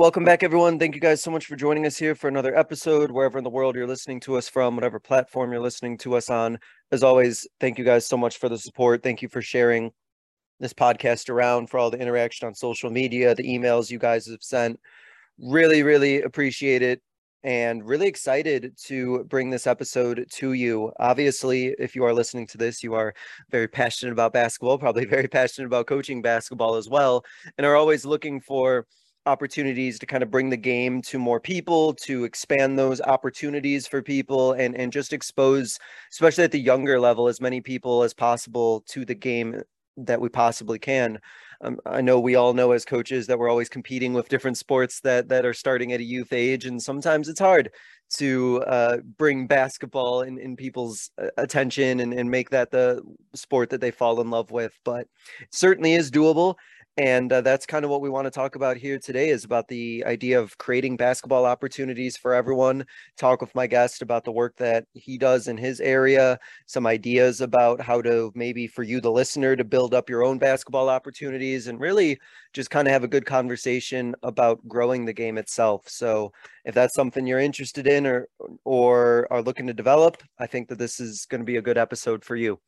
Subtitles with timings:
[0.00, 0.78] Welcome back, everyone.
[0.78, 3.50] Thank you guys so much for joining us here for another episode, wherever in the
[3.50, 6.58] world you're listening to us from, whatever platform you're listening to us on.
[6.90, 9.02] As always, thank you guys so much for the support.
[9.02, 9.90] Thank you for sharing
[10.58, 14.42] this podcast around, for all the interaction on social media, the emails you guys have
[14.42, 14.80] sent.
[15.38, 17.02] Really, really appreciate it
[17.42, 20.92] and really excited to bring this episode to you.
[20.98, 23.12] Obviously, if you are listening to this, you are
[23.50, 27.22] very passionate about basketball, probably very passionate about coaching basketball as well,
[27.58, 28.86] and are always looking for
[29.26, 34.02] opportunities to kind of bring the game to more people to expand those opportunities for
[34.02, 35.78] people and and just expose
[36.10, 39.60] especially at the younger level as many people as possible to the game
[39.96, 41.18] that we possibly can.
[41.62, 45.00] Um, i know we all know as coaches that we're always competing with different sports
[45.00, 47.70] that that are starting at a youth age and sometimes it's hard
[48.16, 53.00] to uh, bring basketball in, in people's uh, attention and, and make that the
[53.34, 55.06] sport that they fall in love with but
[55.52, 56.54] certainly is doable
[56.96, 59.68] and uh, that's kind of what we want to talk about here today is about
[59.68, 62.84] the idea of creating basketball opportunities for everyone.
[63.16, 67.40] Talk with my guest about the work that he does in his area some ideas
[67.40, 71.68] about how to maybe for you the listener to build up your own basketball opportunities
[71.68, 72.18] and really
[72.52, 75.88] just kind of have a good conversation about growing the game itself.
[75.88, 76.32] So
[76.64, 78.28] if that's something you're interested in or
[78.64, 81.78] or are looking to develop i think that this is going to be a good
[81.78, 82.58] episode for you.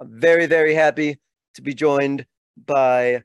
[0.00, 1.18] I'm very very happy
[1.54, 2.26] to be joined
[2.66, 3.22] by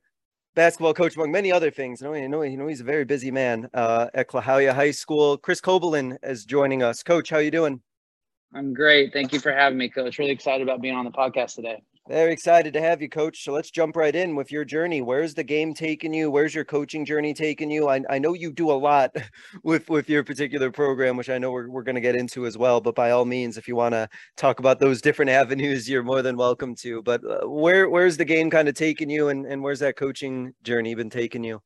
[0.60, 2.02] basketball coach among many other things.
[2.02, 4.92] You know, you know, you know he's a very busy man uh, at Klahowya High
[4.92, 5.38] School.
[5.38, 7.02] Chris Koebelin is joining us.
[7.02, 7.80] Coach, how you doing?
[8.54, 9.14] I'm great.
[9.14, 10.20] Thank you for having me, Coach.
[10.20, 11.82] Really excited about being on the podcast today.
[12.10, 13.44] Very excited to have you, coach.
[13.44, 15.00] So let's jump right in with your journey.
[15.04, 16.32] Where's the game taking you?
[16.32, 17.88] Where's your coaching journey taking you?
[17.88, 19.16] I, I know you do a lot
[19.64, 22.58] with, with your particular program, which I know we're, we're going to get into as
[22.58, 22.82] well.
[22.82, 26.24] But by all means, if you want to talk about those different avenues, you're more
[26.24, 27.04] than welcome to.
[27.04, 30.56] But uh, where where's the game kind of taking you and, and where's that coaching
[30.64, 31.62] journey been taking you?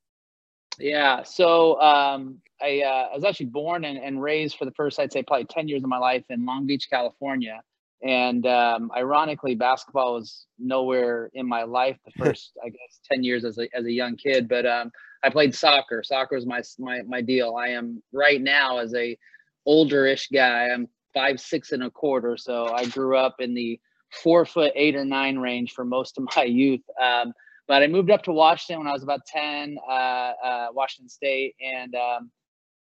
[0.77, 1.23] Yeah.
[1.23, 5.13] So um, I, uh, I was actually born and, and raised for the first, I'd
[5.13, 7.61] say, probably 10 years of my life in Long Beach, California
[8.03, 13.45] and um, ironically, basketball was nowhere in my life the first, I guess, ten years
[13.45, 14.49] as a as a young kid.
[14.49, 14.91] But um,
[15.23, 16.03] I played soccer.
[16.03, 17.55] Soccer is my my my deal.
[17.55, 19.17] I am right now as a
[19.65, 20.67] older-ish guy.
[20.67, 23.79] I'm five six and a quarter, so I grew up in the
[24.11, 26.83] four foot eight or nine range for most of my youth.
[27.01, 27.31] Um,
[27.69, 31.55] but I moved up to Washington when I was about ten, uh, uh, Washington State,
[31.61, 32.31] and um,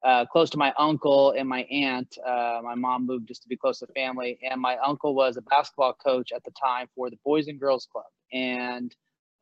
[0.05, 2.16] uh, close to my uncle and my aunt.
[2.27, 5.43] Uh, my mom moved just to be close to family, and my uncle was a
[5.43, 8.94] basketball coach at the time for the Boys and Girls Club, and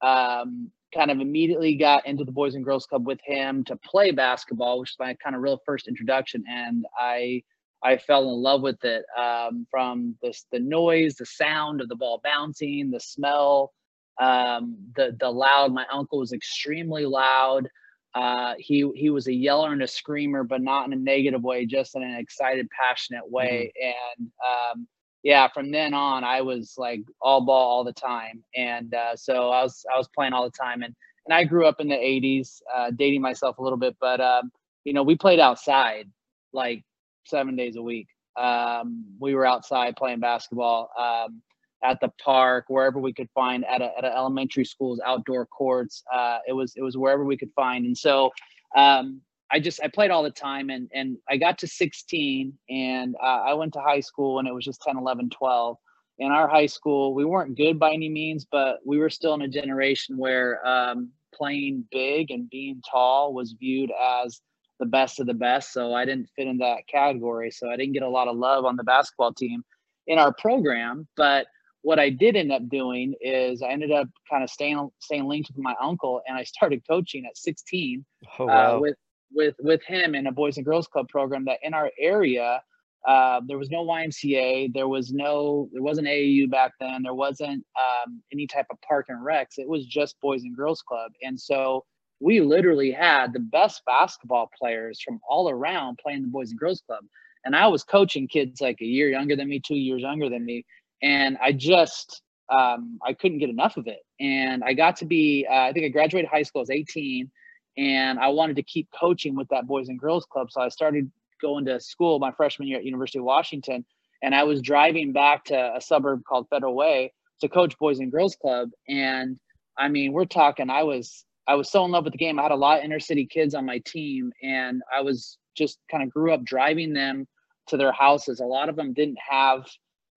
[0.02, 4.10] um, kind of immediately got into the Boys and Girls Club with him to play
[4.10, 7.42] basketball, which is my kind of real first introduction, and I.
[7.80, 11.94] I fell in love with it um, from the the noise, the sound of the
[11.94, 13.72] ball bouncing, the smell,
[14.20, 15.72] um, the the loud.
[15.72, 17.68] My uncle was extremely loud.
[18.14, 21.66] Uh, he he was a yeller and a screamer, but not in a negative way,
[21.66, 23.72] just in an excited, passionate way.
[23.82, 24.20] Mm-hmm.
[24.20, 24.88] And um,
[25.22, 29.50] yeah, from then on, I was like all ball all the time, and uh, so
[29.50, 30.82] I was I was playing all the time.
[30.82, 30.94] And
[31.26, 34.50] and I grew up in the '80s, uh, dating myself a little bit, but um,
[34.84, 36.08] you know, we played outside
[36.52, 36.82] like
[37.26, 38.08] seven days a week.
[38.36, 40.90] Um, we were outside playing basketball.
[40.98, 41.42] Um,
[41.82, 46.02] at the park, wherever we could find at a, at a elementary school's outdoor courts.
[46.12, 48.30] Uh, it was it was wherever we could find, and so
[48.76, 53.16] um, I just I played all the time, and and I got to 16, and
[53.22, 55.76] uh, I went to high school, and it was just 10, 11, 12.
[56.20, 59.42] In our high school, we weren't good by any means, but we were still in
[59.42, 63.92] a generation where um, playing big and being tall was viewed
[64.24, 64.40] as
[64.80, 65.72] the best of the best.
[65.72, 67.50] So I didn't fit in that category.
[67.50, 69.64] So I didn't get a lot of love on the basketball team
[70.08, 71.46] in our program, but
[71.82, 75.50] what I did end up doing is I ended up kind of staying staying linked
[75.50, 78.04] with my uncle, and I started coaching at 16
[78.38, 78.76] oh, wow.
[78.76, 78.96] uh, with
[79.32, 82.62] with with him in a Boys and Girls Club program that in our area.
[83.06, 84.74] Uh, there was no YMCA.
[84.74, 85.68] There was no.
[85.72, 87.04] There wasn't AAU back then.
[87.04, 89.56] There wasn't um, any type of park and recs.
[89.56, 91.84] It was just Boys and Girls Club, and so
[92.20, 96.82] we literally had the best basketball players from all around playing the Boys and Girls
[96.84, 97.04] Club.
[97.44, 100.44] And I was coaching kids like a year younger than me, two years younger than
[100.44, 100.64] me
[101.02, 104.00] and I just um, I couldn't get enough of it.
[104.20, 106.60] And I got to be uh, I think I graduated high school.
[106.60, 107.30] I was 18,
[107.76, 110.50] and I wanted to keep coaching with that Boys and Girls Club.
[110.50, 111.10] So I started
[111.40, 113.84] going to school my freshman year at University of Washington,
[114.22, 118.10] and I was driving back to a suburb called Federal Way to coach Boys and
[118.10, 119.38] Girls Club, and
[119.78, 120.70] I mean, we're talking.
[120.70, 122.38] I was I was so in love with the game.
[122.38, 125.78] I had a lot of inner city kids on my team, and I was just
[125.90, 127.26] kind of grew up driving them
[127.68, 128.40] to their houses.
[128.40, 129.66] A lot of them didn't have.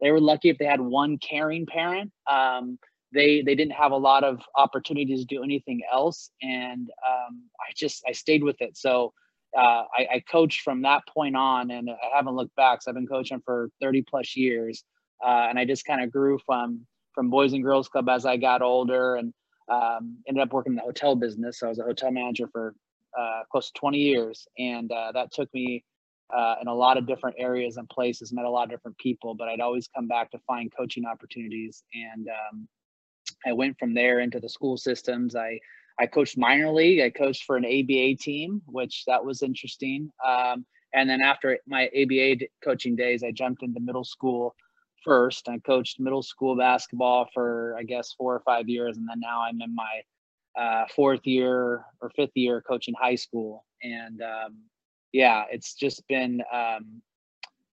[0.02, 2.12] They were lucky if they had one caring parent.
[2.30, 2.80] Um,
[3.14, 7.72] they they didn't have a lot of opportunities to do anything else, and um, I
[7.76, 8.78] just I stayed with it.
[8.78, 9.14] So
[9.56, 12.82] uh, I, I, coached from that point on, and I haven't looked back.
[12.82, 14.86] So I've been coaching for 30 plus years,
[15.22, 18.38] uh, and I just kind of grew from from Boys and Girls Club as I
[18.38, 19.34] got older, and
[19.70, 21.60] um, ended up working in the hotel business.
[21.60, 22.74] So I was a hotel manager for
[23.20, 25.84] uh, close to 20 years, and uh, that took me
[26.36, 28.34] uh, in a lot of different areas and places.
[28.34, 31.84] Met a lot of different people, but I'd always come back to find coaching opportunities,
[31.94, 32.68] and um,
[33.46, 35.36] I went from there into the school systems.
[35.36, 35.60] I
[36.00, 37.02] I coached minor league.
[37.02, 40.12] I coached for an ABA team, which that was interesting.
[40.26, 44.56] Um, and then after my ABA coaching days, I jumped into middle school
[45.04, 45.48] first.
[45.48, 49.42] I coached middle school basketball for I guess four or five years, and then now
[49.42, 50.02] I'm in my
[50.60, 53.66] uh, fourth year or fifth year coaching high school.
[53.84, 54.58] And um,
[55.12, 57.02] yeah, it's just been um,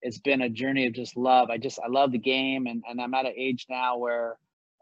[0.03, 1.51] it's been a journey of just love.
[1.51, 4.39] I just I love the game, and and I'm at an age now where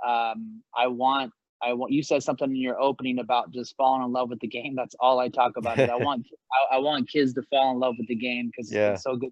[0.07, 1.33] um, I want
[1.63, 4.49] I want you said something in your opening about just falling in love with the
[4.49, 4.75] game.
[4.75, 5.79] That's all I talk about.
[5.79, 5.91] It.
[5.91, 6.27] I want
[6.71, 8.93] I, I, want kids to fall in love with the game because yeah.
[8.93, 9.31] it's so good,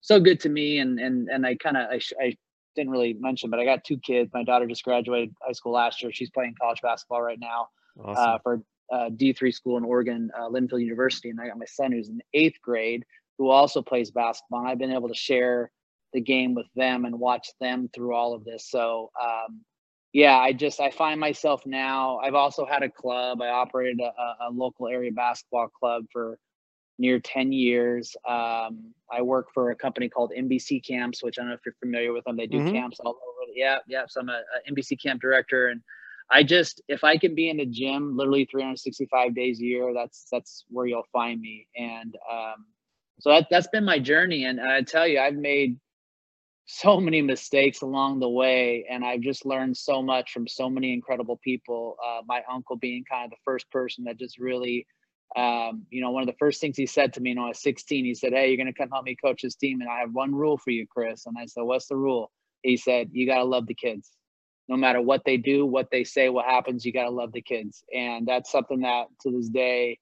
[0.00, 0.78] so good to me.
[0.78, 2.36] And and and I kind of I, I
[2.76, 4.30] didn't really mention, but I got two kids.
[4.32, 6.12] My daughter just graduated high school last year.
[6.12, 7.68] She's playing college basketball right now
[7.98, 8.30] uh, awesome.
[8.30, 11.30] uh, for uh, D3 school in Oregon, uh, Linfield University.
[11.30, 13.04] And I got my son who's in eighth grade
[13.38, 14.60] who also plays basketball.
[14.60, 15.70] And I've been able to share
[16.12, 18.70] the game with them and watch them through all of this.
[18.70, 19.60] So um,
[20.12, 22.18] yeah, I just I find myself now.
[22.18, 23.42] I've also had a club.
[23.42, 26.38] I operated a, a local area basketball club for
[26.98, 28.16] near 10 years.
[28.26, 31.74] Um, I work for a company called NBC Camps, which I don't know if you're
[31.80, 32.36] familiar with them.
[32.36, 32.72] They do mm-hmm.
[32.72, 33.52] camps all over.
[33.54, 34.04] Yeah, yeah.
[34.08, 35.82] So I'm a, a, NBC camp director, and
[36.30, 40.26] I just if I can be in the gym literally 365 days a year, that's
[40.30, 41.68] that's where you'll find me.
[41.76, 42.66] And um,
[43.20, 45.78] so that that's been my journey, and I tell you, I've made
[46.66, 50.92] so many mistakes along the way and i've just learned so much from so many
[50.92, 51.96] incredible people.
[52.04, 54.86] Uh, my uncle being kind of the first person that just really
[55.36, 57.62] um, you know one of the first things he said to me when i was
[57.62, 60.00] 16 he said hey you're going to come help me coach this team and i
[60.00, 61.26] have one rule for you chris.
[61.26, 62.32] And i said what's the rule?
[62.62, 64.10] He said you got to love the kids
[64.68, 67.40] no matter what they do what they say what happens you got to love the
[67.40, 69.98] kids and that's something that to this day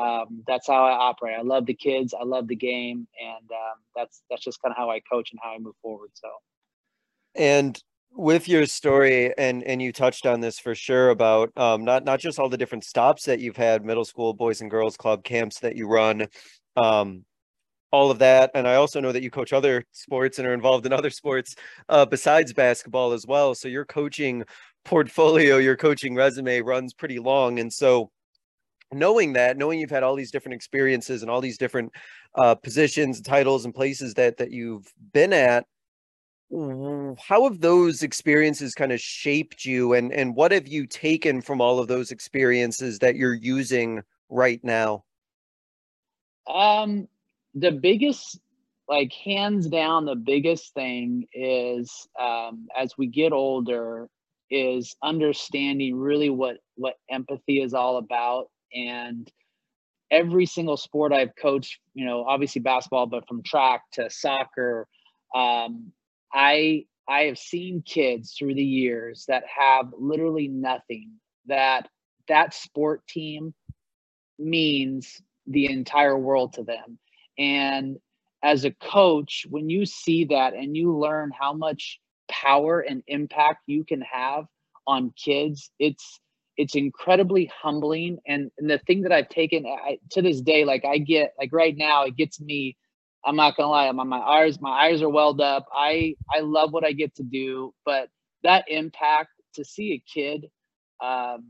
[0.00, 1.36] um, that's how I operate.
[1.38, 2.14] I love the kids.
[2.18, 5.40] I love the game, and um, that's that's just kind of how I coach and
[5.42, 6.10] how I move forward.
[6.14, 6.28] So,
[7.34, 7.82] and
[8.12, 12.20] with your story, and and you touched on this for sure about um, not not
[12.20, 15.60] just all the different stops that you've had, middle school boys and girls club camps
[15.60, 16.28] that you run,
[16.76, 17.24] um,
[17.92, 20.86] all of that, and I also know that you coach other sports and are involved
[20.86, 21.54] in other sports
[21.88, 23.54] uh, besides basketball as well.
[23.54, 24.44] So your coaching
[24.84, 28.10] portfolio, your coaching resume runs pretty long, and so
[28.92, 31.92] knowing that knowing you've had all these different experiences and all these different
[32.36, 35.66] uh, positions titles and places that that you've been at
[36.50, 39.94] how have those experiences kind of shaped you?
[39.94, 44.60] And and what have you taken from all of those experiences that you're using right
[44.62, 45.04] now?
[46.46, 47.08] Um
[47.56, 48.40] the biggest
[48.88, 54.08] like hands down the biggest thing is um as we get older
[54.50, 59.30] is understanding really what what empathy is all about and
[60.10, 64.86] every single sport I've coached, you know, obviously basketball, but from track to soccer,
[65.34, 65.92] um,
[66.32, 71.12] I I have seen kids through the years that have literally nothing
[71.46, 71.88] that
[72.28, 73.54] that sport team
[74.38, 76.98] means the entire world to them.
[77.38, 77.98] And
[78.42, 82.00] as a coach, when you see that and you learn how much
[82.30, 84.46] power and impact you can have
[84.86, 86.20] on kids, it's
[86.56, 88.18] it's incredibly humbling.
[88.26, 91.52] And, and the thing that i've taken I, to this day like i get like
[91.52, 92.76] right now it gets me
[93.24, 95.66] i'm not gonna lie my, my eyes my eyes are welled up.
[95.72, 97.74] I i love what i get to do.
[97.84, 98.08] But
[98.42, 100.46] that impact to see a kid
[101.02, 101.46] um,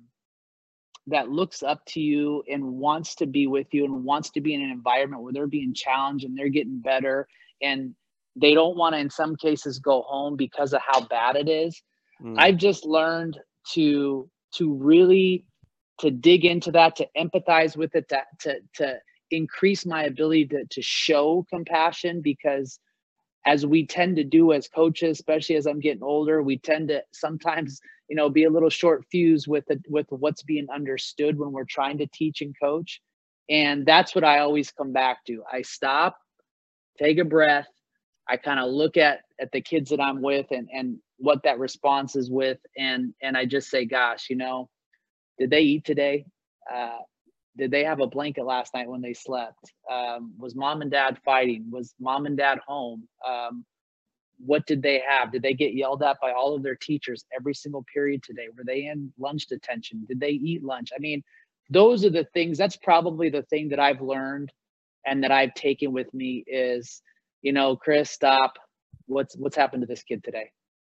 [1.06, 4.54] that looks up to you and wants to be with you and wants to be
[4.54, 7.28] in an environment where they're being challenged and they're getting better
[7.62, 7.94] and
[8.34, 11.80] they don't want to in some cases go home because of how bad it is
[12.22, 12.34] mm.
[12.38, 13.38] i've just learned
[13.72, 15.44] to to really
[15.98, 18.98] to dig into that to empathize with it to to, to
[19.30, 22.78] increase my ability to, to show compassion because
[23.44, 27.02] as we tend to do as coaches especially as i'm getting older we tend to
[27.12, 31.52] sometimes you know be a little short fuse with it with what's being understood when
[31.52, 33.00] we're trying to teach and coach
[33.48, 36.16] and that's what i always come back to i stop
[36.98, 37.68] take a breath.
[38.28, 41.58] I kind of look at at the kids that I'm with and and what that
[41.58, 44.68] response is with, and and I just say, gosh, you know,
[45.38, 46.26] did they eat today?
[46.72, 46.98] Uh,
[47.56, 49.72] did they have a blanket last night when they slept?
[49.90, 51.70] Um, was mom and dad fighting?
[51.70, 53.08] Was mom and dad home?
[53.26, 53.64] Um,
[54.38, 55.32] what did they have?
[55.32, 58.48] Did they get yelled at by all of their teachers every single period today?
[58.56, 60.04] Were they in lunch detention?
[60.06, 60.90] Did they eat lunch?
[60.94, 61.22] I mean,
[61.70, 62.58] those are the things.
[62.58, 64.52] That's probably the thing that I've learned
[65.06, 67.02] and that I've taken with me is,
[67.42, 68.54] you know, Chris, stop.
[69.06, 70.50] What's what's happened to this kid today?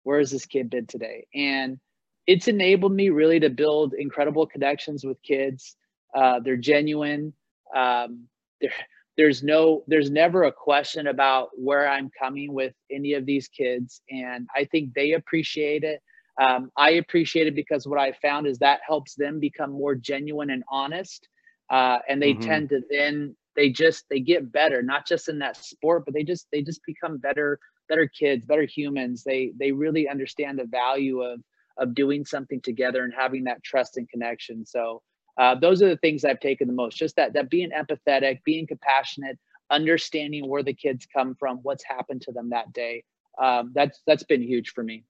[0.02, 1.26] Where has this kid been today?
[1.34, 1.78] And
[2.26, 5.76] it's enabled me really to build incredible connections with kids.
[6.14, 7.34] Uh, they're genuine.
[7.74, 8.28] Um,
[8.60, 8.72] they're
[9.18, 14.00] there's no there's never a question about where i'm coming with any of these kids
[14.10, 16.00] and i think they appreciate it.
[16.40, 20.50] Um, i appreciate it because what i found is that helps them become more genuine
[20.50, 21.28] and honest
[21.70, 22.48] uh, and they mm-hmm.
[22.48, 26.22] tend to then they just they get better not just in that sport but they
[26.22, 27.58] just they just become better
[27.88, 29.24] better kids better humans.
[29.24, 31.40] They they really understand the value of
[31.78, 34.66] of doing something together and having that trust and connection.
[34.66, 35.02] So
[35.38, 36.96] uh, those are the things I've taken the most.
[36.96, 39.38] Just that that being empathetic, being compassionate,
[39.70, 43.04] understanding where the kids come from, what's happened to them that day.
[43.40, 45.04] Um, that's that's been huge for me.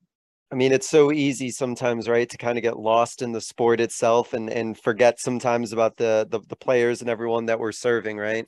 [0.51, 3.81] I mean, it's so easy sometimes, right, to kind of get lost in the sport
[3.81, 8.19] itself and and forget sometimes about the the, the players and everyone that we're serving,
[8.19, 8.47] right?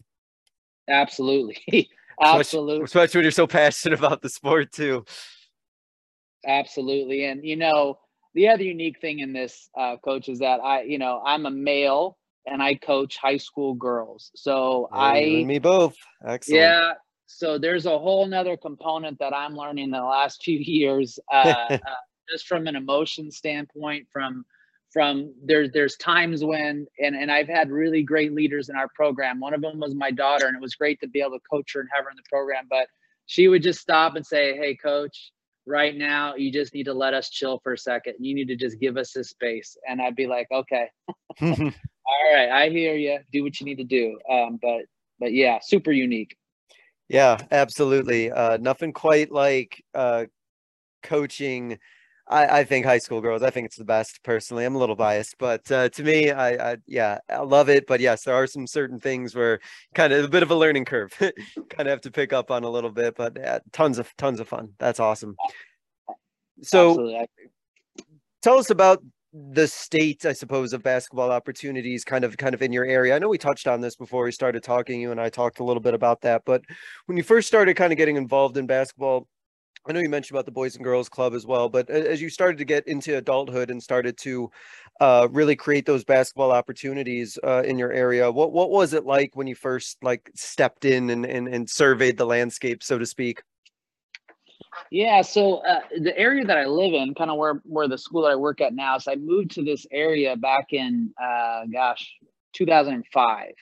[0.89, 1.57] Absolutely.
[2.23, 2.85] Absolutely.
[2.85, 5.05] Especially, especially when you're so passionate about the sport too.
[6.47, 7.25] Absolutely.
[7.25, 7.99] And you know,
[8.35, 11.51] the other unique thing in this uh, coach is that I, you know, I'm a
[11.51, 14.31] male and I coach high school girls.
[14.35, 15.97] So I me both.
[16.25, 16.61] Excellent.
[16.61, 16.93] Yeah.
[17.27, 21.55] So there's a whole nother component that I'm learning in the last few years, uh,
[21.71, 21.79] uh,
[22.31, 24.09] just from an emotion standpoint.
[24.13, 24.45] From
[24.93, 29.41] from there's there's times when and and I've had really great leaders in our program.
[29.41, 31.73] One of them was my daughter, and it was great to be able to coach
[31.75, 32.67] her and have her in the program.
[32.69, 32.89] But
[33.27, 35.31] she would just stop and say, "Hey, coach."
[35.67, 38.14] Right now you just need to let us chill for a second.
[38.19, 39.76] You need to just give us this space.
[39.88, 40.88] And i'd be like okay.
[41.43, 44.19] All right i hear you do what you need to do.
[44.31, 44.83] Um, but
[45.19, 46.37] but yeah super unique.
[47.09, 48.31] Yeah absolutely.
[48.31, 50.26] Uh, nothing quite like uh,
[51.02, 51.79] coaching
[52.31, 53.43] I, I think high school girls.
[53.43, 54.23] I think it's the best.
[54.23, 57.89] Personally, I'm a little biased, but uh, to me, I, I yeah, I love it.
[57.89, 59.59] But yes, there are some certain things where
[59.95, 61.35] kind of a bit of a learning curve, kind
[61.81, 63.17] of have to pick up on a little bit.
[63.17, 64.71] But yeah, tons of tons of fun.
[64.79, 65.37] That's awesome.
[66.63, 67.27] So,
[68.43, 72.73] tell us about the state, I suppose, of basketball opportunities, kind of kind of in
[72.73, 73.17] your area.
[73.17, 75.01] I know we touched on this before we started talking.
[75.01, 76.63] You and I talked a little bit about that, but
[77.07, 79.27] when you first started kind of getting involved in basketball
[79.89, 82.29] I know you mentioned about the Boys and Girls Club as well, but as you
[82.29, 84.51] started to get into adulthood and started to
[85.01, 89.35] uh, really create those basketball opportunities uh, in your area, what what was it like
[89.35, 93.43] when you first like stepped in and and, and surveyed the landscape, so to speak?
[94.91, 98.23] Yeah, so uh, the area that I live in, kind of where where the school
[98.23, 102.13] that I work at now, so I moved to this area back in, uh, gosh,
[102.53, 103.53] 2005.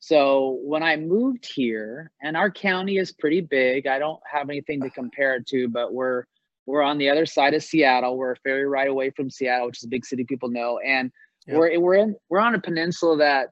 [0.00, 4.80] So when I moved here, and our county is pretty big, I don't have anything
[4.82, 6.24] to compare it to, but we're
[6.66, 8.16] we're on the other side of Seattle.
[8.16, 11.10] We're a ferry ride away from Seattle, which is a big city people know, and
[11.46, 11.56] yep.
[11.56, 13.48] we're we're in we're on a peninsula that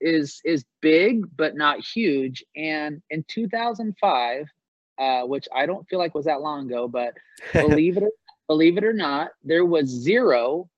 [0.00, 2.44] is is big but not huge.
[2.56, 4.46] And in 2005,
[4.98, 7.14] uh, which I don't feel like was that long ago, but
[7.52, 8.10] believe it or,
[8.48, 10.68] believe it or not, there was zero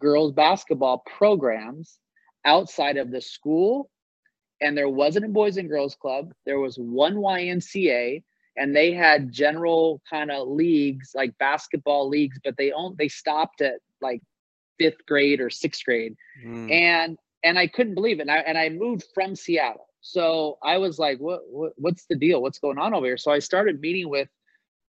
[0.00, 1.98] girls basketball programs
[2.44, 3.88] outside of the school
[4.64, 6.32] and there wasn't a boys and girls club.
[6.46, 8.22] There was one YMCA,
[8.56, 13.60] and they had general kind of leagues like basketball leagues, but they own they stopped
[13.60, 14.22] at like
[14.78, 16.72] fifth grade or sixth grade, mm.
[16.72, 18.22] and and I couldn't believe it.
[18.22, 22.16] And I, and I moved from Seattle, so I was like, what, what what's the
[22.16, 22.40] deal?
[22.40, 23.18] What's going on over here?
[23.18, 24.28] So I started meeting with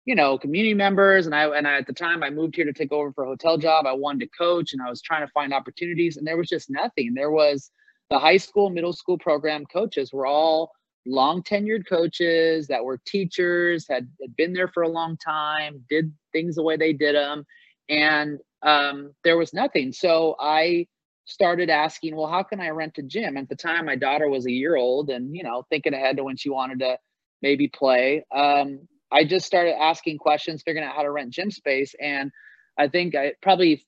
[0.06, 2.74] you know community members and i and I, at the time i moved here to
[2.74, 5.32] take over for a hotel job i wanted to coach and i was trying to
[5.32, 7.72] find opportunities and there was just nothing there was
[8.14, 10.72] the high school, middle school program coaches were all
[11.08, 16.14] long tenured coaches that were teachers, had, had been there for a long time, did
[16.32, 17.44] things the way they did them.
[17.90, 19.92] And um, there was nothing.
[19.92, 20.86] So I
[21.26, 23.36] started asking, well, how can I rent a gym?
[23.36, 26.24] At the time, my daughter was a year old and, you know, thinking ahead to
[26.24, 27.00] when she wanted to
[27.42, 28.24] maybe play.
[28.32, 31.96] Um, I just started asking questions, figuring out how to rent gym space.
[32.00, 32.30] And
[32.78, 33.84] I think I probably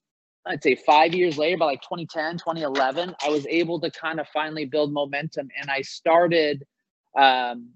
[0.45, 4.27] I'd say five years later, by like 2010, 2011, I was able to kind of
[4.29, 6.65] finally build momentum and I started
[7.17, 7.69] um,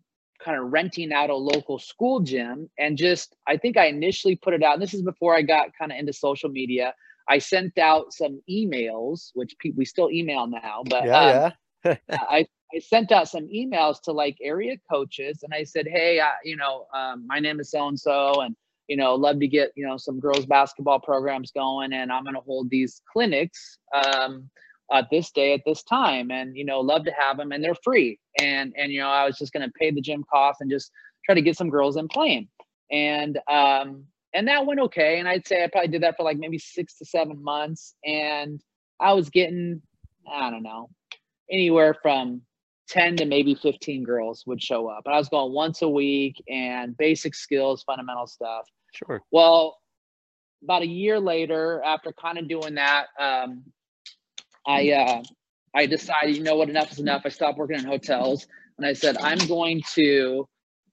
[0.43, 2.69] kind of renting out a local school gym.
[2.77, 5.69] And just, I think I initially put it out, and this is before I got
[5.77, 6.93] kind of into social media.
[7.27, 11.53] I sent out some emails, which pe- we still email now, but yeah, um,
[11.85, 11.97] yeah.
[12.11, 16.31] I, I sent out some emails to like area coaches and I said, Hey, I,
[16.43, 18.55] you know, um, my name is so and so, and
[18.89, 22.35] you know, love to get you know some girls basketball programs going, and I'm going
[22.35, 24.49] to hold these clinics um,
[24.91, 27.75] at this day at this time, and you know, love to have them, and they're
[27.83, 30.71] free, and and you know, I was just going to pay the gym cost and
[30.71, 30.91] just
[31.23, 32.49] try to get some girls in playing,
[32.91, 36.37] and um, and that went okay, and I'd say I probably did that for like
[36.37, 38.59] maybe six to seven months, and
[38.99, 39.83] I was getting,
[40.31, 40.89] I don't know,
[41.51, 42.41] anywhere from
[42.89, 45.03] 10 to maybe 15 girls would show up.
[45.05, 48.65] And I was going once a week and basic skills, fundamental stuff.
[48.93, 49.21] Sure.
[49.31, 49.77] Well,
[50.63, 53.63] about a year later, after kind of doing that, um,
[54.67, 55.23] I uh,
[55.75, 57.21] I decided, you know what, enough is enough.
[57.25, 60.47] I stopped working in hotels, and I said I'm going to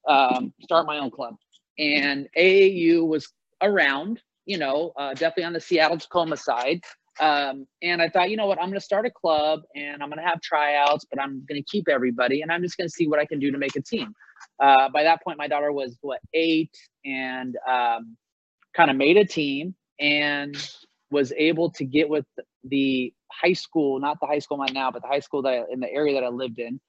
[0.08, 1.34] um, start my own club.
[1.78, 6.82] And AAU was around, you know, uh, definitely on the Seattle Tacoma side.
[7.20, 10.10] Um, and I thought, you know what, I'm going to start a club and I'm
[10.10, 12.92] going to have tryouts, but I'm going to keep everybody and I'm just going to
[12.92, 14.14] see what I can do to make a team.
[14.60, 18.16] Uh, by that point, my daughter was what eight and um,
[18.74, 20.56] kind of made a team and
[21.10, 22.26] was able to get with
[22.64, 25.52] the high school, not the high school I'm at now, but the high school that
[25.52, 26.80] I, in the area that I lived in.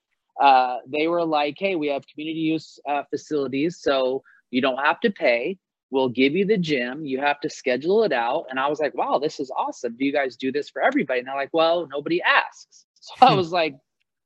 [0.41, 4.21] Uh, they were like, hey, we have community use uh, facilities, so
[4.51, 5.57] you don't have to pay.
[5.89, 7.05] We'll give you the gym.
[7.05, 8.45] You have to schedule it out.
[8.49, 9.95] And I was like, wow, this is awesome.
[9.97, 11.19] Do you guys do this for everybody?
[11.19, 12.85] And they're like, well, nobody asks.
[12.99, 13.37] So I hmm.
[13.37, 13.73] was like,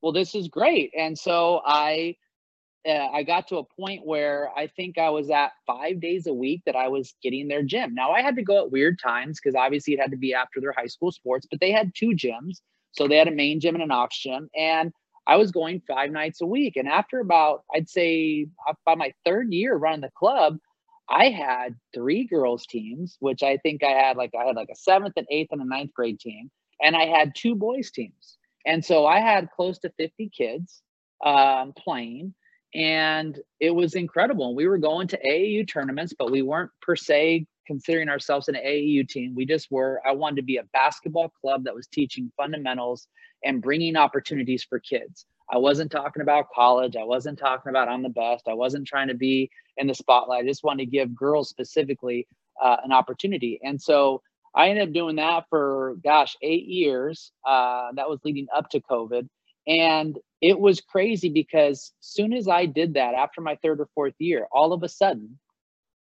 [0.01, 0.91] well, this is great.
[0.97, 2.15] And so I
[2.87, 6.33] uh, I got to a point where I think I was at five days a
[6.33, 7.93] week that I was getting their gym.
[7.93, 10.59] Now I had to go at weird times because obviously it had to be after
[10.59, 12.61] their high school sports, but they had two gyms.
[12.93, 14.49] So they had a main gym and an aux gym.
[14.55, 14.91] And
[15.27, 16.75] I was going five nights a week.
[16.75, 18.47] And after about, I'd say
[18.85, 20.57] by my third year running the club,
[21.07, 24.75] I had three girls teams, which I think I had like I had like a
[24.75, 26.49] seventh and eighth and a ninth grade team,
[26.81, 28.37] and I had two boys teams.
[28.65, 30.81] And so I had close to 50 kids
[31.25, 32.33] um, playing
[32.73, 34.55] and it was incredible.
[34.55, 39.07] We were going to AAU tournaments, but we weren't per se considering ourselves an AAU
[39.07, 39.35] team.
[39.35, 40.01] We just were.
[40.07, 43.07] I wanted to be a basketball club that was teaching fundamentals
[43.43, 45.25] and bringing opportunities for kids.
[45.49, 46.95] I wasn't talking about college.
[46.95, 48.47] I wasn't talking about I'm the best.
[48.47, 50.45] I wasn't trying to be in the spotlight.
[50.45, 52.27] I just wanted to give girls specifically
[52.61, 53.59] uh, an opportunity.
[53.63, 54.21] And so
[54.55, 57.31] I ended up doing that for, gosh, eight years.
[57.45, 59.27] Uh, that was leading up to COVID.
[59.67, 64.15] And it was crazy because soon as I did that after my third or fourth
[64.17, 65.37] year, all of a sudden,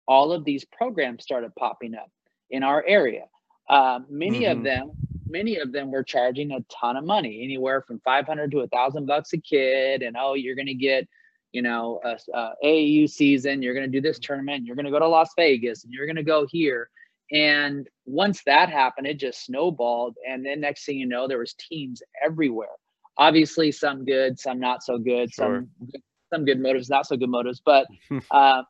[0.08, 2.10] all of these programs started popping up
[2.50, 3.24] in our area.
[3.68, 4.58] Uh, many mm-hmm.
[4.58, 4.90] of them,
[5.28, 9.06] many of them were charging a ton of money, anywhere from 500 to a thousand
[9.06, 10.02] bucks a kid.
[10.02, 11.06] And oh, you're going to get,
[11.52, 13.62] you know, a, a AAU season.
[13.62, 14.66] You're going to do this tournament.
[14.66, 16.90] You're going to go to Las Vegas, and you're going to go here.
[17.32, 20.16] And once that happened, it just snowballed.
[20.28, 22.68] And then next thing you know, there was teams everywhere
[23.18, 25.66] obviously some good, some not so good, sure.
[25.80, 26.00] some
[26.32, 27.62] some good motives, not so good motives.
[27.64, 27.86] But
[28.30, 28.62] uh,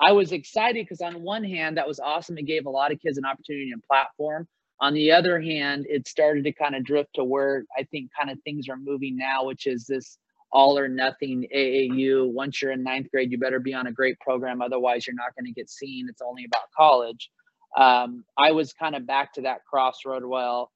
[0.00, 2.38] I was excited because on one hand, that was awesome.
[2.38, 4.48] It gave a lot of kids an opportunity and platform.
[4.80, 8.30] On the other hand, it started to kind of drift to where I think kind
[8.30, 10.16] of things are moving now, which is this
[10.52, 12.32] all or nothing AAU.
[12.32, 14.62] Once you're in ninth grade, you better be on a great program.
[14.62, 16.06] Otherwise, you're not going to get seen.
[16.08, 17.30] It's only about college.
[17.76, 20.24] Um, I was kind of back to that crossroad.
[20.24, 20.70] Well,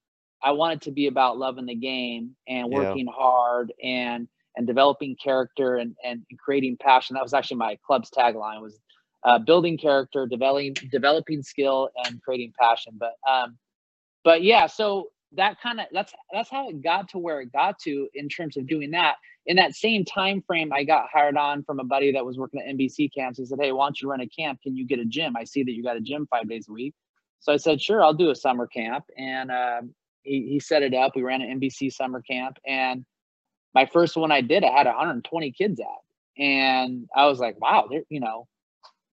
[0.44, 3.12] I wanted to be about loving the game and working yeah.
[3.16, 7.14] hard and and developing character and, and creating passion.
[7.14, 8.78] That was actually my club's tagline was
[9.24, 12.94] uh, building character, developing developing skill, and creating passion.
[12.98, 13.56] But um,
[14.22, 17.78] but yeah, so that kind of that's that's how it got to where it got
[17.80, 19.16] to in terms of doing that.
[19.46, 22.60] In that same time frame, I got hired on from a buddy that was working
[22.60, 23.38] at NBC camps.
[23.38, 24.60] He said, "Hey, why don't you run a camp?
[24.62, 25.36] Can you get a gym?
[25.36, 26.94] I see that you got a gym five days a week."
[27.40, 29.94] So I said, "Sure, I'll do a summer camp." And um,
[30.24, 31.12] he, he set it up.
[31.14, 33.04] We ran an NBC summer camp, and
[33.74, 37.86] my first one I did, I had 120 kids at, and I was like, wow,
[37.90, 38.46] there, you know,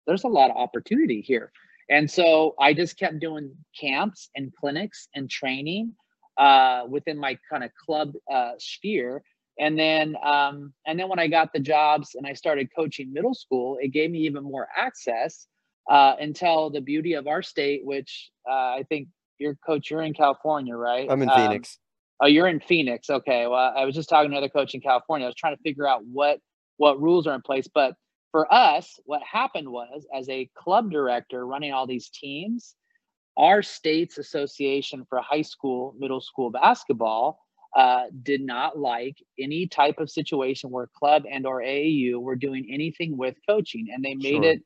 [0.08, 1.52] there's a lot of opportunity here.
[1.89, 5.93] And so I just kept doing camps and clinics and training
[6.38, 9.24] uh, within my kind of club uh, sphere.
[9.60, 13.34] And then, um, and then when I got the jobs and I started coaching middle
[13.34, 15.47] school, it gave me even more access
[15.89, 19.10] uh, until the beauty of our state, which uh, I think
[19.41, 19.89] you're coach.
[19.89, 21.10] You're in California, right?
[21.10, 21.77] I'm in um, Phoenix.
[22.21, 23.10] Oh, you're in Phoenix.
[23.10, 23.47] Okay.
[23.47, 25.25] Well, I was just talking to another coach in California.
[25.25, 26.39] I was trying to figure out what
[26.77, 27.67] what rules are in place.
[27.73, 27.95] But
[28.32, 32.75] for us, what happened was, as a club director running all these teams,
[33.38, 37.39] our state's association for high school, middle school basketball
[37.75, 42.67] uh, did not like any type of situation where club and or AAU were doing
[42.71, 44.51] anything with coaching, and they made sure.
[44.51, 44.62] it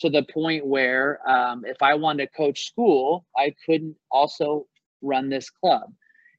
[0.00, 4.66] to the point where um, if I wanted to coach school, I couldn't also
[5.02, 5.92] run this club.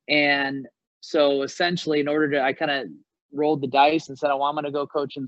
[0.09, 0.67] And
[1.01, 2.87] so essentially, in order to, I kind of
[3.31, 5.27] rolled the dice and said, "Oh, I'm going to go coach in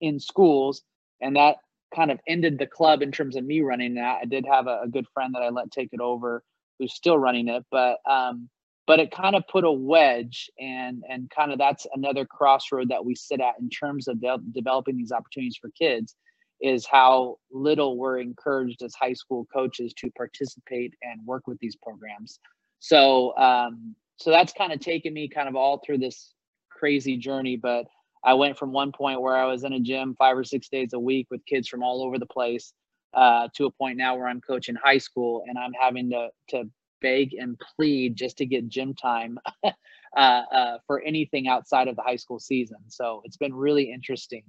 [0.00, 0.82] in schools,"
[1.20, 1.56] and that
[1.94, 4.18] kind of ended the club in terms of me running that.
[4.22, 6.42] I did have a, a good friend that I let take it over,
[6.78, 8.48] who's still running it, but um,
[8.86, 13.04] but it kind of put a wedge, and and kind of that's another crossroad that
[13.04, 16.16] we sit at in terms of de- developing these opportunities for kids
[16.60, 21.76] is how little we're encouraged as high school coaches to participate and work with these
[21.76, 22.38] programs.
[22.78, 26.32] So um, so that's kind of taken me kind of all through this
[26.70, 27.56] crazy journey.
[27.56, 27.86] But
[28.24, 30.92] I went from one point where I was in a gym five or six days
[30.92, 32.72] a week with kids from all over the place
[33.14, 36.64] uh, to a point now where I'm coaching high school and I'm having to to
[37.02, 39.70] beg and plead just to get gym time uh,
[40.16, 42.78] uh, for anything outside of the high school season.
[42.88, 44.42] So it's been really interesting.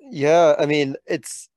[0.00, 1.48] Yeah, I mean, it's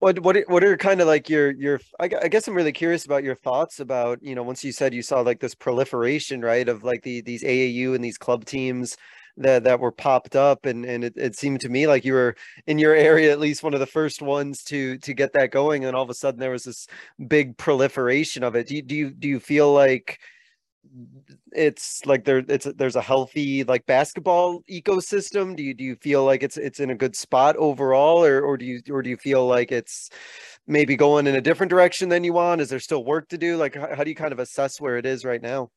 [0.00, 3.24] what what what are kind of like your your I, guess I'm really curious about
[3.24, 6.84] your thoughts about you know once you said you saw like this proliferation right of
[6.84, 8.96] like the these AAU and these club teams
[9.38, 12.36] that that were popped up and and it, it seemed to me like you were
[12.66, 15.84] in your area at least one of the first ones to to get that going
[15.84, 16.86] and all of a sudden there was this
[17.26, 18.68] big proliferation of it.
[18.68, 20.20] Do you do you, do you feel like
[21.52, 25.56] it's like there it's there's a healthy like basketball ecosystem.
[25.56, 28.56] Do you do you feel like it's it's in a good spot overall or or
[28.56, 30.10] do you or do you feel like it's
[30.66, 32.60] maybe going in a different direction than you want?
[32.60, 33.56] Is there still work to do?
[33.56, 35.70] Like how, how do you kind of assess where it is right now?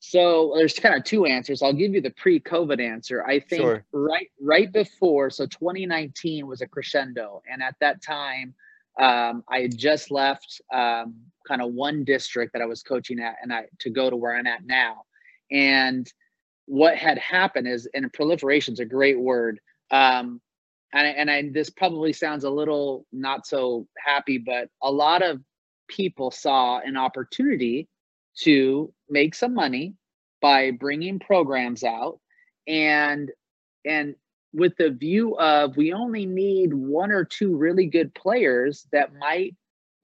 [0.00, 1.62] So there's kind of two answers.
[1.62, 3.24] I'll give you the pre-covid answer.
[3.26, 3.84] I think sure.
[3.92, 8.54] right right before so 2019 was a crescendo and at that time
[8.98, 11.14] um, I had just left um,
[11.46, 14.36] kind of one district that I was coaching at, and I to go to where
[14.36, 15.02] I'm at now.
[15.50, 16.10] And
[16.66, 19.60] what had happened is, and proliferation is a great word.
[19.90, 20.40] Um,
[20.92, 25.40] and and I, this probably sounds a little not so happy, but a lot of
[25.88, 27.88] people saw an opportunity
[28.42, 29.94] to make some money
[30.40, 32.18] by bringing programs out
[32.66, 33.30] and
[33.84, 34.14] and
[34.52, 39.54] with the view of we only need one or two really good players that might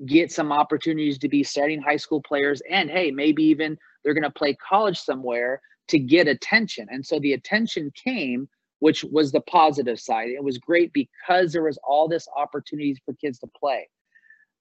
[0.04, 2.62] get some opportunities to be starting high school players.
[2.70, 6.88] And hey maybe even they're going to play college somewhere to get attention.
[6.90, 8.48] And so the attention came
[8.80, 10.28] which was the positive side.
[10.28, 13.88] It was great because there was all this opportunities for kids to play.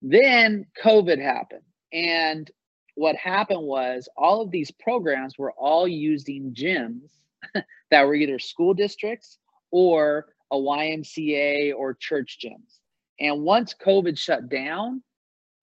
[0.02, 1.63] Then covid happened.
[1.93, 2.50] And
[2.95, 7.12] what happened was all of these programs were all using gyms
[7.91, 9.38] that were either school districts
[9.75, 12.79] or a YMCA or church gyms.
[13.19, 15.03] And once COVID shut down,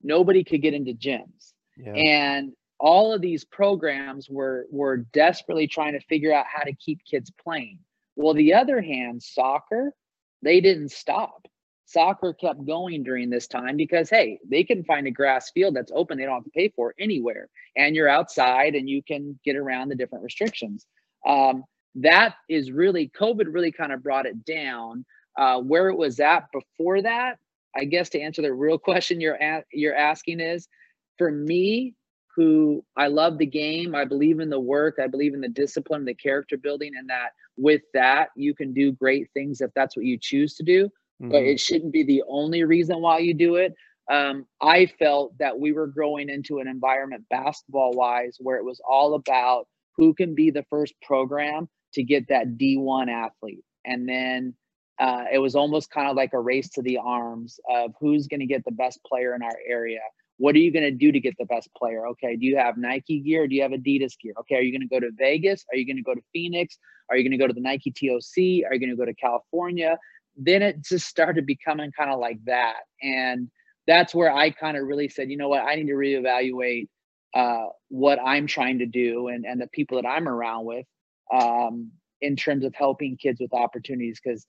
[0.03, 1.55] nobody could get into gyms.
[1.79, 1.95] Yeah.
[1.95, 7.01] And all of these programs were were desperately trying to figure out how to keep
[7.11, 7.79] kids playing.
[8.15, 9.95] Well, the other hand, soccer,
[10.43, 11.49] they didn't stop.
[11.87, 15.93] Soccer kept going during this time because hey, they can find a grass field that's
[15.95, 17.49] open, they don't have to pay for anywhere,
[17.79, 20.87] and you're outside and you can get around the different restrictions.
[21.27, 21.65] Um,
[21.97, 25.05] that is really COVID really kind of brought it down.
[25.39, 27.39] Uh, where it was at before that,
[27.75, 30.69] I guess to answer the real question you're at, you're asking is,
[31.17, 31.95] for me,
[32.35, 36.05] who I love the game, I believe in the work, I believe in the discipline,
[36.05, 40.07] the character building, and that with that you can do great things if that's what
[40.07, 40.87] you choose to do.
[40.87, 41.31] Mm-hmm.
[41.31, 43.75] But it shouldn't be the only reason why you do it.
[44.11, 48.81] Um, I felt that we were growing into an environment basketball wise where it was
[48.89, 53.65] all about who can be the first program to get that D1 athlete.
[53.85, 54.55] And then
[54.99, 58.41] uh, it was almost kind of like a race to the arms of who's going
[58.41, 60.01] to get the best player in our area.
[60.39, 62.07] What are you going to do to get the best player?
[62.09, 63.47] Okay, do you have Nike gear?
[63.47, 64.33] do you have Adidas gear?
[64.41, 65.65] Okay, are you going to go to Vegas?
[65.73, 66.79] Are you going to go to Phoenix?
[67.11, 68.69] Are you going to go to the Nike TOC?
[68.69, 69.99] Are you going to go to California?
[70.37, 72.81] Then it just started becoming kind of like that.
[73.03, 73.51] And
[73.87, 76.89] that's where I kind of really said, you know what, I need to reevaluate
[77.35, 80.87] uh, what I'm trying to do and, and the people that I'm around with
[81.33, 81.91] um,
[82.21, 84.21] in terms of helping kids with opportunities.
[84.23, 84.47] Because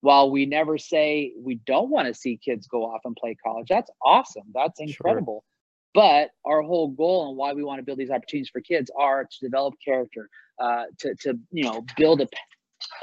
[0.00, 3.68] while we never say we don't want to see kids go off and play college,
[3.68, 4.44] that's awesome.
[4.54, 5.44] That's incredible.
[5.46, 5.50] Sure.
[5.94, 9.24] But our whole goal and why we want to build these opportunities for kids are
[9.24, 10.28] to develop character,
[10.60, 12.28] uh, to to you know build a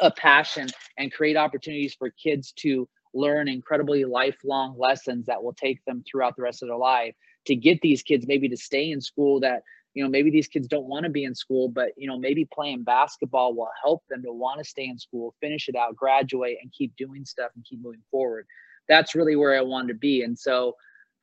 [0.02, 0.67] a passion
[0.98, 6.36] and create opportunities for kids to learn incredibly lifelong lessons that will take them throughout
[6.36, 7.15] the rest of their life
[7.46, 10.67] to get these kids maybe to stay in school that you know maybe these kids
[10.67, 14.21] don't want to be in school but you know maybe playing basketball will help them
[14.23, 17.65] to want to stay in school finish it out graduate and keep doing stuff and
[17.65, 18.45] keep moving forward.
[18.88, 20.23] That's really where i wanted to be.
[20.23, 20.75] And so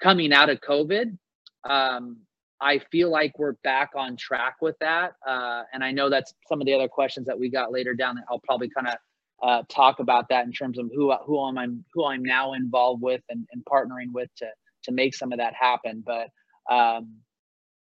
[0.03, 1.17] coming out of covid
[1.69, 2.19] um,
[2.61, 6.61] i feel like we're back on track with that uh, and i know that's some
[6.61, 8.95] of the other questions that we got later down that i'll probably kind of
[9.41, 13.23] uh, talk about that in terms of who who i'm who i'm now involved with
[13.29, 14.47] and, and partnering with to
[14.85, 16.03] to make some of that happen.
[16.05, 16.29] But
[16.73, 17.17] um,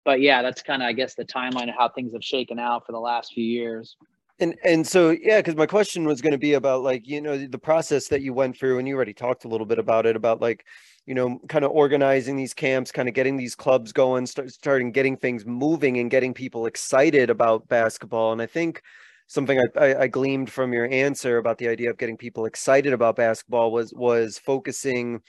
[0.04, 2.86] but yeah, that's kind of I guess the timeline of how things have shaken out
[2.86, 3.96] for the last few years.
[4.40, 7.38] And and so yeah, because my question was going to be about like you know
[7.38, 10.16] the process that you went through, and you already talked a little bit about it
[10.16, 10.66] about like
[11.06, 14.90] you know kind of organizing these camps, kind of getting these clubs going, start, starting
[14.90, 18.32] getting things moving, and getting people excited about basketball.
[18.32, 18.82] And I think
[19.28, 22.92] something I, I, I gleamed from your answer about the idea of getting people excited
[22.92, 25.22] about basketball was was focusing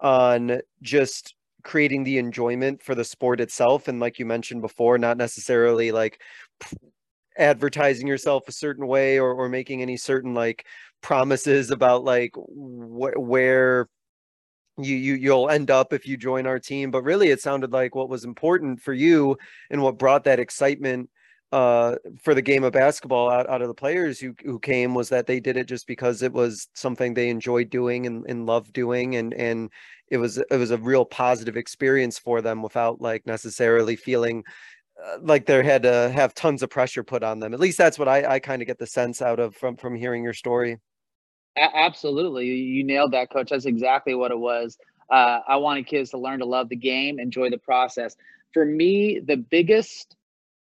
[0.00, 1.34] on just
[1.64, 6.20] creating the enjoyment for the sport itself and like you mentioned before not necessarily like
[7.36, 10.66] advertising yourself a certain way or, or making any certain like
[11.00, 13.88] promises about like wh- where
[14.78, 16.90] you you you'll end up if you join our team.
[16.90, 19.36] But really it sounded like what was important for you
[19.70, 21.10] and what brought that excitement
[21.54, 25.08] uh, for the game of basketball out, out of the players who, who came was
[25.08, 28.72] that they did it just because it was something they enjoyed doing and, and loved
[28.72, 29.70] doing and and
[30.08, 34.42] it was it was a real positive experience for them without like necessarily feeling
[35.00, 37.54] uh, like they had to have tons of pressure put on them.
[37.54, 39.94] At least that's what I, I kind of get the sense out of from from
[39.94, 40.80] hearing your story.
[41.56, 43.50] A- absolutely, you nailed that, coach.
[43.50, 44.76] That's exactly what it was.
[45.08, 48.16] Uh, I wanted kids to learn to love the game, enjoy the process.
[48.52, 50.16] For me, the biggest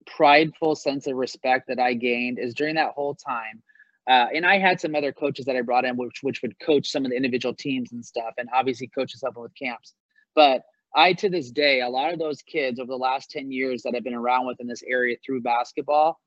[0.07, 3.63] prideful sense of respect that I gained is during that whole time.
[4.09, 6.89] Uh, and I had some other coaches that I brought in, which which would coach
[6.89, 9.95] some of the individual teams and stuff, and obviously coach us up with camps.
[10.35, 10.63] But
[10.95, 13.95] I, to this day, a lot of those kids over the last 10 years that
[13.95, 16.19] I've been around with in this area through basketball,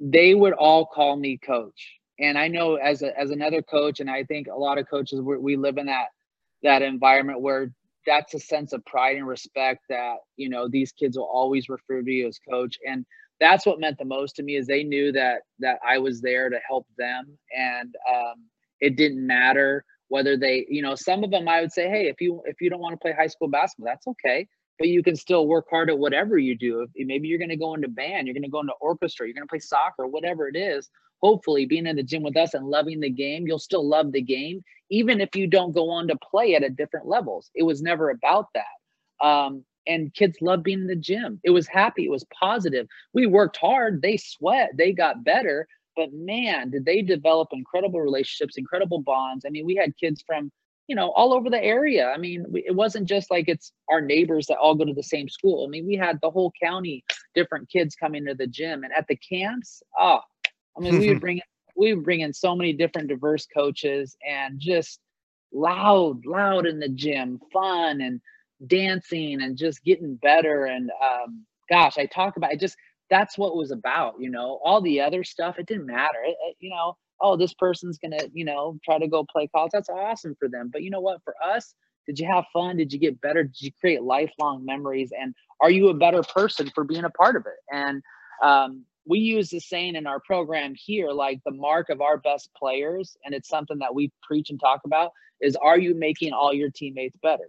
[0.00, 1.98] they would all call me coach.
[2.18, 5.20] And I know as a, as another coach, and I think a lot of coaches,
[5.20, 6.08] we live in that,
[6.62, 7.72] that environment where
[8.06, 12.02] that's a sense of pride and respect that, you know, these kids will always refer
[12.02, 12.76] to you as coach.
[12.86, 13.04] And
[13.40, 16.48] that's what meant the most to me is they knew that, that I was there
[16.50, 17.38] to help them.
[17.56, 18.44] And um,
[18.80, 22.20] it didn't matter whether they you know some of them i would say hey if
[22.20, 24.46] you if you don't want to play high school basketball that's okay
[24.78, 27.74] but you can still work hard at whatever you do maybe you're going to go
[27.74, 30.56] into band you're going to go into orchestra you're going to play soccer whatever it
[30.56, 30.88] is
[31.22, 34.22] hopefully being in the gym with us and loving the game you'll still love the
[34.22, 37.82] game even if you don't go on to play at a different levels it was
[37.82, 42.10] never about that um, and kids love being in the gym it was happy it
[42.10, 47.48] was positive we worked hard they sweat they got better but man, did they develop
[47.52, 49.44] incredible relationships, incredible bonds.
[49.46, 50.52] I mean, we had kids from,
[50.86, 52.10] you know, all over the area.
[52.10, 55.28] I mean, it wasn't just like it's our neighbors that all go to the same
[55.28, 55.64] school.
[55.66, 57.02] I mean, we had the whole county,
[57.34, 58.84] different kids coming to the gym.
[58.84, 60.20] And at the camps, oh,
[60.76, 61.40] I mean, we would bring
[61.76, 65.00] we would bring in so many different diverse coaches and just
[65.52, 68.20] loud, loud in the gym, fun and
[68.66, 70.64] dancing and just getting better.
[70.64, 72.76] And um, gosh, I talk about it just
[73.08, 76.18] that's what was about you know all the other stuff it didn't matter.
[76.24, 79.72] It, it, you know oh this person's gonna you know try to go play college.
[79.72, 80.70] That's awesome for them.
[80.72, 81.22] But you know what?
[81.24, 81.74] For us
[82.06, 82.76] did you have fun?
[82.76, 83.42] Did you get better?
[83.42, 85.12] Did you create lifelong memories?
[85.18, 87.74] And are you a better person for being a part of it?
[87.74, 88.02] And
[88.42, 92.50] um, we use the saying in our program here like the mark of our best
[92.56, 96.52] players and it's something that we preach and talk about is are you making all
[96.52, 97.48] your teammates better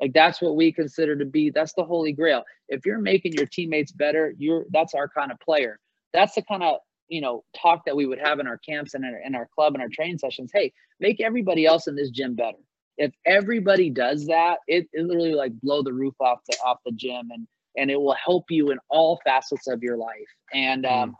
[0.00, 2.44] like that's what we consider to be that's the holy grail.
[2.68, 5.78] If you're making your teammates better, you're that's our kind of player.
[6.12, 6.78] That's the kind of
[7.08, 9.48] you know talk that we would have in our camps and in our, in our
[9.54, 10.50] club and our training sessions.
[10.52, 12.58] Hey, make everybody else in this gym better.
[12.98, 16.92] If everybody does that, it, it literally like blow the roof off the off the
[16.92, 17.46] gym and
[17.76, 20.28] and it will help you in all facets of your life.
[20.52, 21.02] And mm.
[21.02, 21.16] um,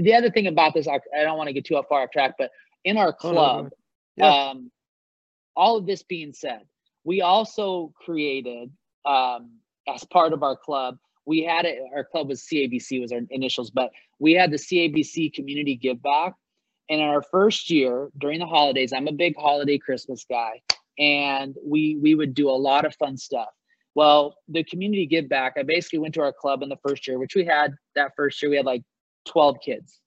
[0.00, 2.34] the other thing about this, I, I don't want to get too far off track,
[2.38, 2.50] but
[2.84, 3.70] in our club.
[4.16, 4.50] Yeah.
[4.50, 4.70] um,
[5.56, 6.60] all of this being said,
[7.04, 8.70] we also created
[9.06, 9.52] um,
[9.88, 13.70] as part of our club we had it our club was cabc was our initials
[13.70, 16.34] but we had the cabc community give back
[16.88, 20.60] and in our first year during the holidays i'm a big holiday christmas guy
[20.98, 23.48] and we we would do a lot of fun stuff
[23.94, 27.18] well the community give back i basically went to our club in the first year
[27.18, 28.82] which we had that first year we had like
[29.26, 30.00] 12 kids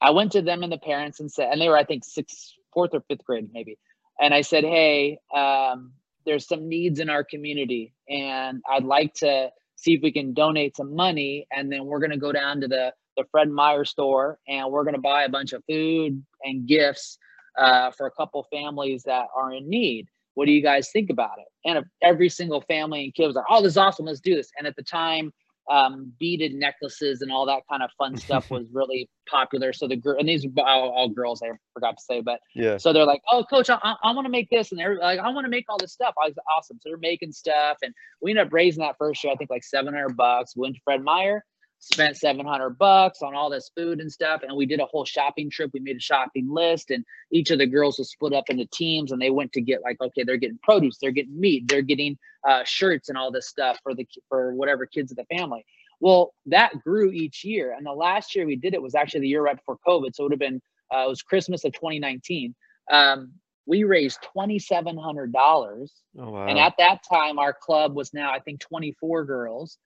[0.00, 2.52] i went to them and the parents and said and they were i think sixth
[2.72, 3.78] fourth or fifth grade maybe
[4.20, 5.92] and i said hey um,
[6.24, 10.76] there's some needs in our community and I'd like to see if we can donate
[10.76, 14.38] some money and then we're going to go down to the the Fred Meyer store
[14.48, 17.18] and we're going to buy a bunch of food and gifts
[17.58, 20.08] uh, for a couple families that are in need.
[20.32, 21.51] What do you guys think about it?
[21.64, 24.06] And every single family and kid was like, "Oh, this is awesome!
[24.06, 25.32] Let's do this." And at the time,
[25.70, 29.72] um, beaded necklaces and all that kind of fun stuff was really popular.
[29.72, 32.76] So the girl and these are all, all, girls, I forgot to say, but yeah.
[32.76, 35.30] So they're like, "Oh, coach, I, I want to make this," and they're like, "I
[35.30, 36.78] want to make all this stuff." I was awesome.
[36.82, 39.64] So they're making stuff, and we ended up raising that first year, I think like
[39.64, 40.56] seven hundred bucks.
[40.56, 41.44] Went to Fred Meyer,
[41.84, 45.50] spent 700 bucks on all this food and stuff and we did a whole shopping
[45.50, 48.64] trip we made a shopping list and each of the girls was split up into
[48.66, 51.82] teams and they went to get like okay they're getting produce they're getting meat they're
[51.82, 52.16] getting
[52.48, 55.64] uh, shirts and all this stuff for the for whatever kids of the family
[56.00, 57.74] Well, that grew each year.
[57.76, 60.14] And the last year we did it was actually the year right before COVID.
[60.14, 60.60] So it would have been,
[60.92, 62.54] uh, it was Christmas of 2019.
[62.90, 63.32] Um,
[63.66, 65.88] we raised $2,700.
[66.18, 66.46] Oh, wow.
[66.48, 69.78] And at that time, our club was now, I think, 24 girls,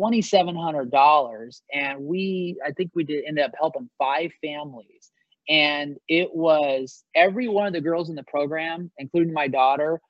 [0.00, 1.60] $2,700.
[1.72, 5.10] And we, I think we did end up helping five families.
[5.48, 10.00] And it was every one of the girls in the program, including my daughter,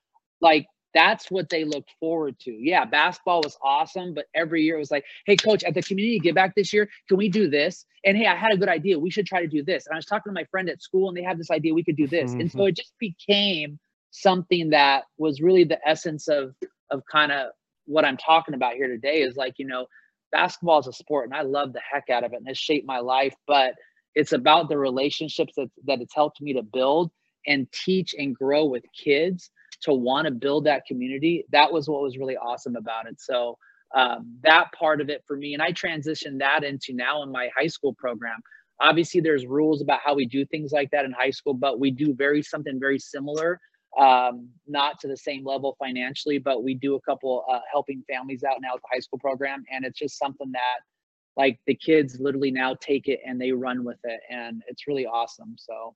[0.40, 2.52] like that's what they looked forward to.
[2.52, 6.18] Yeah, basketball was awesome, but every year it was like, hey, coach, at the community
[6.18, 7.86] get back this year, can we do this?
[8.04, 8.98] And hey, I had a good idea.
[8.98, 9.86] We should try to do this.
[9.86, 11.84] And I was talking to my friend at school, and they had this idea we
[11.84, 12.32] could do this.
[12.32, 12.40] Mm-hmm.
[12.40, 12.68] And so mm-hmm.
[12.68, 13.78] it just became
[14.10, 16.54] something that was really the essence of
[16.90, 17.52] of kind of
[17.92, 19.86] what I'm talking about here today is like, you know,
[20.32, 22.86] basketball is a sport and I love the heck out of it and has shaped
[22.86, 23.74] my life, but
[24.14, 27.10] it's about the relationships that, that it's helped me to build
[27.46, 29.50] and teach and grow with kids
[29.82, 31.44] to want to build that community.
[31.52, 33.20] That was what was really awesome about it.
[33.20, 33.58] So
[33.94, 37.50] um, that part of it for me and i transitioned that into now in my
[37.56, 38.40] high school program.
[38.80, 41.90] Obviously there's rules about how we do things like that in high school but we
[41.90, 43.60] do very something very similar
[43.98, 48.44] um, not to the same level financially but we do a couple uh, helping families
[48.44, 49.64] out now with the high school program.
[49.70, 50.80] And it's just something that
[51.36, 54.20] like the kids literally now take it and they run with it.
[54.30, 55.54] And it's really awesome.
[55.58, 55.94] So.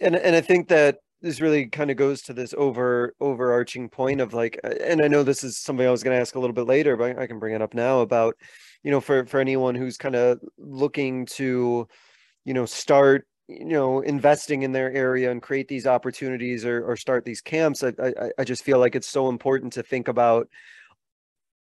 [0.00, 4.20] And and i think that this really kind of goes to this over overarching point
[4.20, 6.52] of like and i know this is something i was going to ask a little
[6.52, 8.36] bit later but i can bring it up now about
[8.82, 11.88] you know for for anyone who's kind of looking to
[12.44, 16.96] you know start you know investing in their area and create these opportunities or, or
[16.96, 20.48] start these camps I, I i just feel like it's so important to think about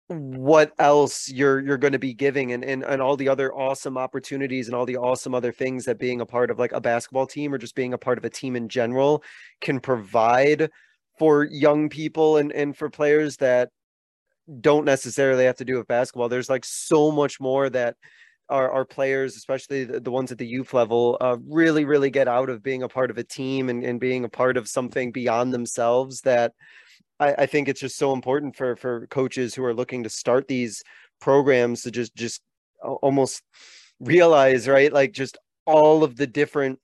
[0.09, 3.97] what else you're you're going to be giving and, and and all the other awesome
[3.97, 7.27] opportunities and all the awesome other things that being a part of like a basketball
[7.27, 9.23] team or just being a part of a team in general
[9.61, 10.71] can provide
[11.19, 13.71] for young people and and for players that
[14.61, 16.29] don't necessarily have to do with basketball.
[16.29, 17.97] There's like so much more that
[18.53, 22.29] our, our players especially the, the ones at the youth level uh, really really get
[22.29, 25.11] out of being a part of a team and, and being a part of something
[25.11, 26.53] beyond themselves that
[27.19, 30.49] I, I think it's just so important for for coaches who are looking to start
[30.49, 30.83] these
[31.21, 32.43] programs to just just
[32.83, 33.43] almost
[34.01, 36.79] realize right like just all of the different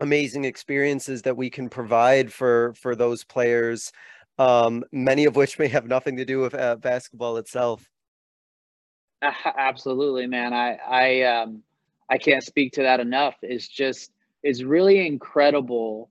[0.00, 3.90] amazing experiences that we can provide for for those players
[4.38, 7.88] um many of which may have nothing to do with uh, basketball itself
[9.56, 10.52] absolutely man.
[10.52, 11.62] I i um
[12.10, 13.36] i can't speak to that enough.
[13.42, 16.10] It's just it's really incredible.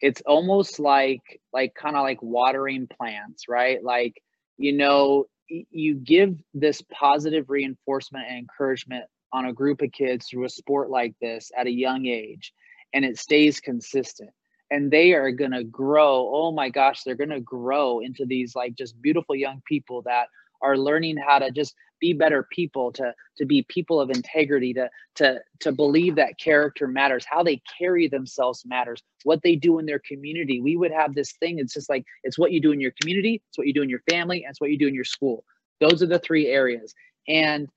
[0.00, 3.82] It's almost like like kind of like watering plants right?
[3.82, 4.22] Like
[4.56, 10.44] you know you give this positive reinforcement and encouragement on a group of kids through
[10.44, 12.52] a sport like this at a young age
[12.94, 14.30] and it stays consistent.
[14.70, 18.54] And they are going to grow oh my gosh they're going to grow into these
[18.54, 20.28] like just beautiful young people that
[20.60, 24.88] are learning how to just be better people to to be people of integrity to
[25.16, 27.24] to to believe that character matters.
[27.28, 29.02] How they carry themselves matters.
[29.24, 30.60] What they do in their community.
[30.60, 33.42] We would have this thing it's just like it's what you do in your community
[33.48, 35.44] it's what you do in your family and it's what you do in your school.
[35.80, 36.94] Those are the three areas.
[37.28, 37.68] And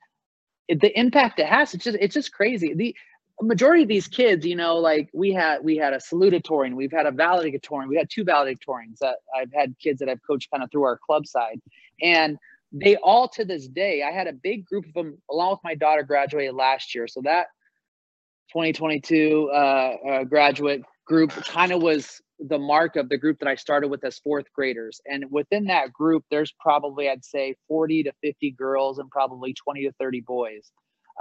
[0.69, 2.73] the impact it has it's just it's just crazy.
[2.73, 2.95] The
[3.41, 7.07] majority of these kids you know like we had we had a salutatorian we've had
[7.07, 10.69] a valedictorian we had two valedictorians that i've had kids that i've coached kind of
[10.69, 11.59] through our club side.
[12.01, 12.37] And
[12.71, 15.75] they all to this day, I had a big group of them along with my
[15.75, 17.07] daughter graduated last year.
[17.07, 17.47] So that
[18.53, 23.55] 2022 uh, uh, graduate group kind of was the mark of the group that I
[23.55, 24.99] started with as fourth graders.
[25.05, 29.83] And within that group, there's probably, I'd say 40 to 50 girls and probably 20
[29.83, 30.71] to 30 boys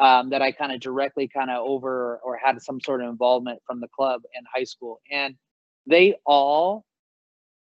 [0.01, 3.61] um, that I kind of directly kind of over or had some sort of involvement
[3.67, 5.01] from the club in high school.
[5.11, 5.35] And
[5.87, 6.85] they all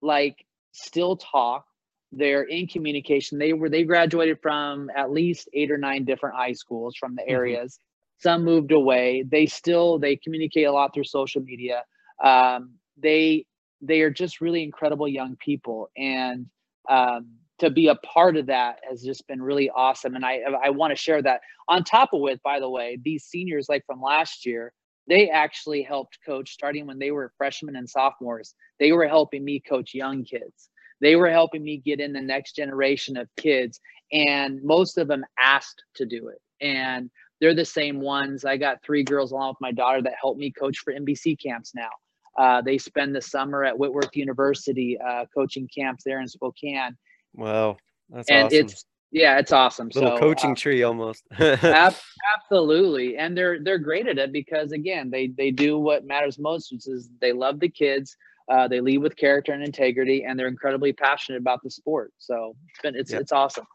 [0.01, 1.65] like still talk
[2.11, 3.37] they're in communication.
[3.37, 7.21] They were they graduated from at least eight or nine different high schools from the
[7.21, 7.31] mm-hmm.
[7.31, 7.73] areas.
[7.73, 8.29] Mm-hmm.
[8.29, 9.23] Some moved away.
[9.27, 11.83] They still they communicate a lot through social media.
[12.23, 13.45] Um, they
[13.81, 16.47] they are just really incredible young people, and
[16.89, 17.27] um,
[17.59, 20.15] to be a part of that has just been really awesome.
[20.15, 21.41] And I I want to share that.
[21.67, 24.73] On top of it, by the way, these seniors like from last year,
[25.07, 28.55] they actually helped coach starting when they were freshmen and sophomores.
[28.79, 30.69] They were helping me coach young kids.
[31.01, 33.79] They were helping me get in the next generation of kids,
[34.11, 36.41] and most of them asked to do it.
[36.61, 38.43] And they're the same ones.
[38.43, 41.73] I got three girls along with my daughter that help me coach for NBC camps
[41.73, 41.89] now.
[42.37, 46.97] Uh, they spend the summer at Whitworth University uh, coaching camps there in Spokane.
[47.33, 47.77] Wow,
[48.09, 48.59] that's and awesome.
[48.59, 49.89] it's yeah, it's awesome.
[49.93, 51.23] Little so, coaching uh, tree almost.
[51.39, 51.95] ab-
[52.35, 56.71] absolutely, and they're they're great at it because again, they they do what matters most,
[56.71, 58.15] which is they love the kids.
[58.49, 62.11] Uh, they lead with character and integrity, and they're incredibly passionate about the sport.
[62.17, 63.19] So it's been, it's, yeah.
[63.19, 63.65] it's awesome.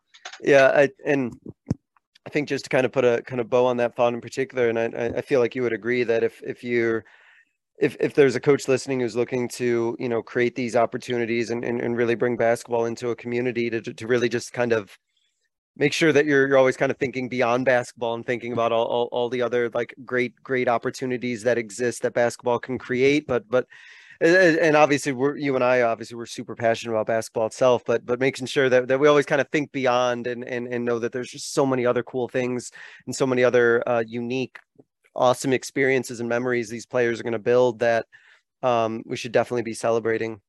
[0.42, 1.32] Yeah, I, and
[2.26, 4.20] I think just to kind of put a kind of bow on that thought in
[4.20, 7.04] particular, and I, I feel like you would agree that if if you're
[7.78, 11.64] if if there's a coach listening who's looking to you know create these opportunities and
[11.64, 14.96] and, and really bring basketball into a community to to really just kind of
[15.76, 18.86] make sure that you're you're always kind of thinking beyond basketball and thinking about all,
[18.86, 23.48] all, all the other like great great opportunities that exist that basketball can create but
[23.48, 23.66] but
[24.20, 28.20] and obviously we're you and I obviously we're super passionate about basketball itself, but but
[28.20, 31.12] making sure that, that we always kind of think beyond and and and know that
[31.12, 32.70] there's just so many other cool things
[33.06, 34.58] and so many other uh, unique,
[35.14, 38.06] awesome experiences and memories these players are going to build that
[38.62, 40.40] um, we should definitely be celebrating.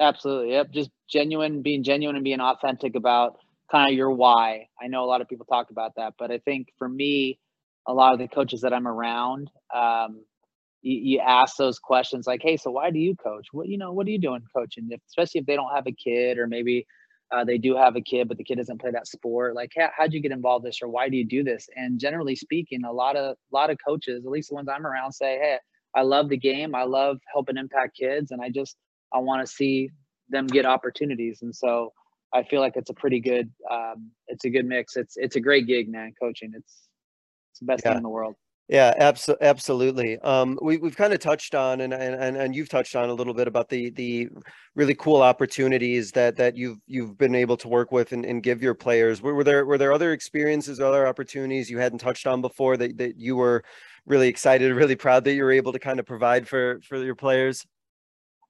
[0.00, 0.70] Absolutely, yep.
[0.70, 3.38] Just genuine, being genuine and being authentic about
[3.70, 4.66] kind of your why.
[4.80, 7.38] I know a lot of people talk about that, but I think for me,
[7.86, 9.50] a lot of the coaches that I'm around.
[9.74, 10.24] Um,
[10.82, 13.46] you, you ask those questions like, "Hey, so why do you coach?
[13.52, 13.92] What you know?
[13.92, 14.88] What are you doing coaching?
[14.90, 16.86] If, especially if they don't have a kid, or maybe
[17.32, 19.54] uh, they do have a kid, but the kid doesn't play that sport.
[19.54, 21.66] Like, how, how'd you get involved in this, or why do you do this?
[21.76, 24.86] And generally speaking, a lot of a lot of coaches, at least the ones I'm
[24.86, 25.58] around, say, "Hey,
[25.94, 26.74] I love the game.
[26.74, 28.76] I love helping impact kids, and I just
[29.12, 29.90] I want to see
[30.28, 31.92] them get opportunities." And so
[32.34, 34.96] I feel like it's a pretty good, um, it's a good mix.
[34.96, 36.12] It's it's a great gig, man.
[36.20, 36.88] Coaching, it's
[37.52, 37.90] it's the best yeah.
[37.90, 38.34] thing in the world.
[38.72, 40.18] Yeah, abso- absolutely.
[40.20, 43.34] Um, we, we've kind of touched on, and, and and you've touched on a little
[43.34, 44.30] bit about the the
[44.74, 48.62] really cool opportunities that that you've you've been able to work with and, and give
[48.62, 49.20] your players.
[49.20, 52.96] Were, were there were there other experiences, other opportunities you hadn't touched on before that
[52.96, 53.62] that you were
[54.06, 57.14] really excited, really proud that you were able to kind of provide for for your
[57.14, 57.66] players?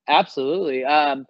[0.08, 0.84] Absolutely.
[0.84, 1.26] Um,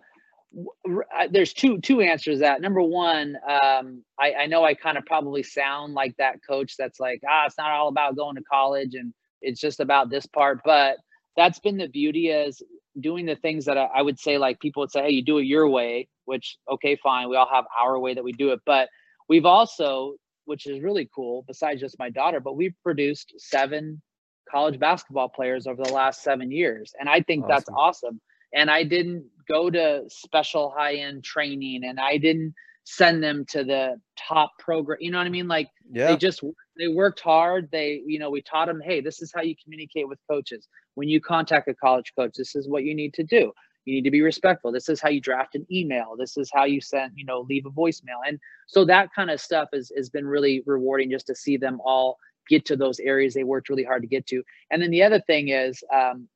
[1.30, 5.42] there's two two answers that number one um, I, I know i kind of probably
[5.42, 9.14] sound like that coach that's like ah it's not all about going to college and
[9.40, 10.96] it's just about this part but
[11.36, 12.62] that's been the beauty is
[13.00, 15.38] doing the things that I, I would say like people would say hey you do
[15.38, 18.60] it your way which okay fine we all have our way that we do it
[18.66, 18.88] but
[19.28, 24.02] we've also which is really cool besides just my daughter but we've produced seven
[24.50, 27.48] college basketball players over the last seven years and i think awesome.
[27.48, 28.20] that's awesome
[28.54, 33.64] and I didn't go to special high end training and I didn't send them to
[33.64, 34.98] the top program.
[35.00, 35.48] You know what I mean?
[35.48, 36.08] Like yeah.
[36.08, 36.42] they just
[36.78, 37.68] they worked hard.
[37.70, 40.68] They, you know, we taught them, hey, this is how you communicate with coaches.
[40.94, 43.52] When you contact a college coach, this is what you need to do.
[43.84, 44.70] You need to be respectful.
[44.70, 46.14] This is how you draft an email.
[46.16, 48.20] This is how you send, you know, leave a voicemail.
[48.26, 48.38] And
[48.68, 52.16] so that kind of stuff has, has been really rewarding just to see them all
[52.48, 54.42] get to those areas they worked really hard to get to.
[54.70, 56.28] And then the other thing is um,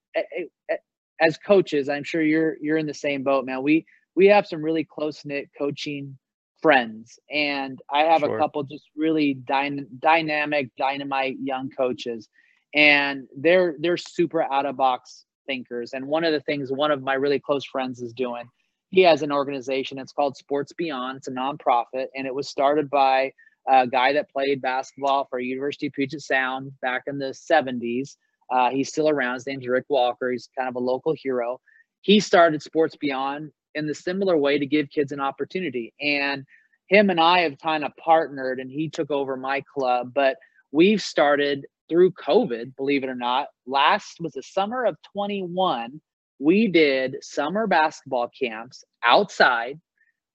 [1.20, 3.62] as coaches, I'm sure you're you're in the same boat, man.
[3.62, 6.16] We we have some really close knit coaching
[6.60, 8.36] friends, and I have sure.
[8.36, 12.28] a couple just really dy- dynamic, dynamite young coaches,
[12.74, 15.92] and they're they're super out of box thinkers.
[15.92, 18.44] And one of the things one of my really close friends is doing,
[18.90, 19.98] he has an organization.
[19.98, 21.18] It's called Sports Beyond.
[21.18, 23.32] It's a nonprofit, and it was started by
[23.68, 28.16] a guy that played basketball for University of Puget Sound back in the 70s
[28.50, 29.34] uh, he's still around.
[29.34, 30.30] His name's Rick Walker.
[30.30, 31.60] He's kind of a local hero.
[32.02, 35.92] He started Sports Beyond in the similar way to give kids an opportunity.
[36.00, 36.44] And
[36.88, 40.12] him and I have kind of partnered, and he took over my club.
[40.14, 40.36] But
[40.72, 43.48] we've started through COVID, believe it or not.
[43.66, 46.00] Last was the summer of 21.
[46.38, 49.80] We did summer basketball camps outside.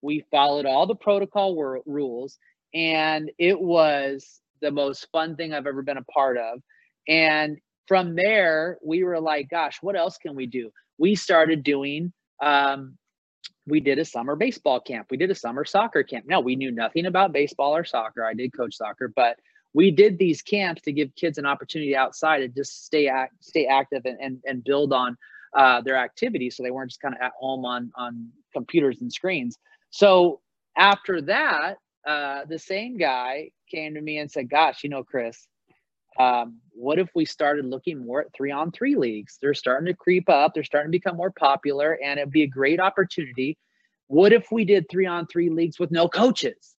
[0.02, 1.56] We followed all the protocol
[1.86, 2.38] rules,
[2.74, 6.62] and it was the most fun thing I've ever been a part of.
[7.08, 7.58] And
[7.88, 10.72] from there, we were like, gosh, what else can we do?
[10.98, 12.98] We started doing, um,
[13.68, 15.08] we did a summer baseball camp.
[15.10, 16.26] We did a summer soccer camp.
[16.28, 18.26] Now, we knew nothing about baseball or soccer.
[18.26, 19.38] I did coach soccer, but
[19.74, 23.66] we did these camps to give kids an opportunity outside to just stay act, stay
[23.66, 25.18] active and, and, and build on
[25.56, 26.58] uh, their activities.
[26.58, 29.58] So they weren't just kind of at home on, on computers and screens.
[29.90, 30.42] So
[30.78, 35.48] after that, uh, the same guy came to me and said, gosh, you know, Chris,
[36.20, 39.38] um, what if we started looking more at three on three leagues?
[39.42, 42.48] They're starting to creep up, they're starting to become more popular, and it'd be a
[42.48, 43.58] great opportunity.
[44.08, 46.76] What if we did three on three leagues with no coaches?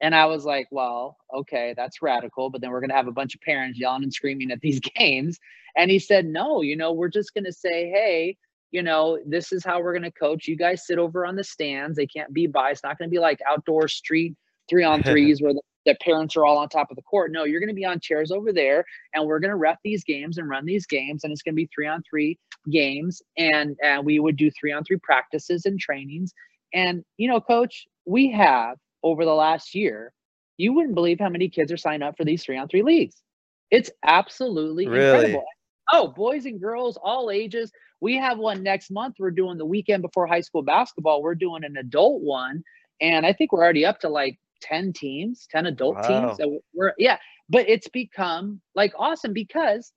[0.00, 3.12] And I was like, well, okay, that's radical, but then we're going to have a
[3.12, 5.38] bunch of parents yelling and screaming at these games.
[5.76, 8.36] And he said, no, you know, we're just going to say, hey,
[8.70, 10.48] you know, this is how we're going to coach.
[10.48, 11.96] You guys sit over on the stands.
[11.96, 12.70] They can't be by.
[12.70, 14.34] It's not going to be like outdoor street
[14.68, 17.32] three on threes where the that parents are all on top of the court.
[17.32, 18.84] No, you're going to be on chairs over there,
[19.14, 21.56] and we're going to ref these games and run these games, and it's going to
[21.56, 22.38] be three on three
[22.70, 26.34] games, and and we would do three on three practices and trainings.
[26.74, 30.12] And you know, coach, we have over the last year,
[30.58, 33.22] you wouldn't believe how many kids are signed up for these three on three leagues.
[33.70, 35.06] It's absolutely really?
[35.06, 35.44] incredible.
[35.92, 37.70] Oh, boys and girls, all ages.
[38.00, 39.16] We have one next month.
[39.18, 41.22] We're doing the weekend before high school basketball.
[41.22, 42.62] We're doing an adult one.
[43.00, 46.02] And I think we're already up to like 10 teams, 10 adult Wow.
[46.02, 46.36] teams.
[46.36, 49.92] So we're yeah, but it's become like awesome because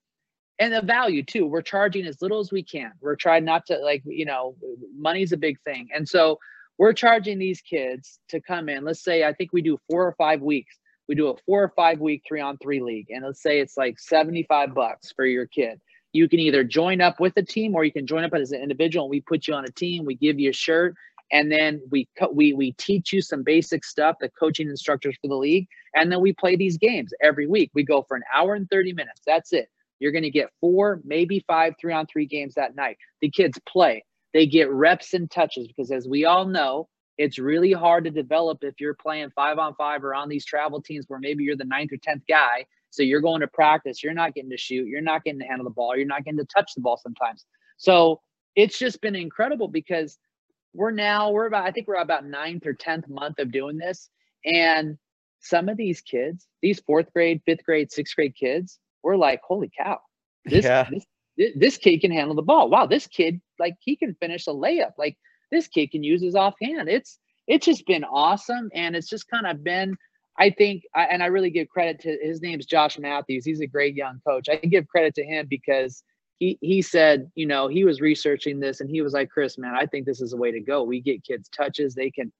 [0.60, 1.46] and the value too.
[1.46, 2.92] We're charging as little as we can.
[3.02, 4.56] We're trying not to like, you know,
[4.98, 5.90] money's a big thing.
[5.96, 6.40] And so
[6.78, 8.84] we're charging these kids to come in.
[8.84, 10.78] Let's say I think we do four or five weeks.
[11.08, 13.08] We do a four or five week three on three league.
[13.10, 15.80] And let's say it's like 75 bucks for your kid.
[16.14, 18.62] You can either join up with a team or you can join up as an
[18.62, 20.06] individual and we put you on a team.
[20.06, 20.96] We give you a shirt
[21.32, 25.28] and then we co- we we teach you some basic stuff, the coaching instructors for
[25.28, 27.72] the league, and then we play these games every week.
[27.74, 29.22] We go for an hour and 30 minutes.
[29.26, 29.68] That's it.
[30.00, 32.98] You're going to get four, maybe five three on three games that night.
[33.22, 34.04] The kids play.
[34.34, 38.60] They get reps and touches because as we all know, it's really hard to develop
[38.64, 41.66] if you're playing five on five or on these travel teams where maybe you're the
[41.66, 42.66] ninth or 10th guy.
[42.92, 45.66] So you're going to practice, you're not getting to shoot, you're not getting to handle
[45.66, 47.46] the ball, you're not getting to touch the ball sometimes.
[47.78, 48.22] So
[48.56, 50.18] it's just been incredible because
[50.74, 54.10] we're now we're about I think we're about ninth or tenth month of doing this,
[54.46, 54.98] and
[55.42, 59.72] some of these kids, these fourth grade, fifth grade, sixth grade kids, we're like, holy
[59.78, 60.00] cow,
[60.46, 60.88] this Yeah.
[60.92, 61.06] this
[61.56, 62.70] this kid can handle the ball.
[62.70, 64.92] Wow, this kid like he can finish a layup.
[64.98, 65.18] Like
[65.52, 66.90] this kid can use his offhand.
[66.90, 69.96] It's it's just been awesome, and it's just kind of been.
[70.38, 73.44] I think, and I really give credit to his name's Josh Matthews.
[73.44, 74.48] He's a great young coach.
[74.48, 76.02] I give credit to him because
[76.40, 79.76] he he said, you know, he was researching this and he was like, Chris, man,
[79.76, 80.84] I think this is the way to go.
[80.84, 82.32] We get kids touches, they can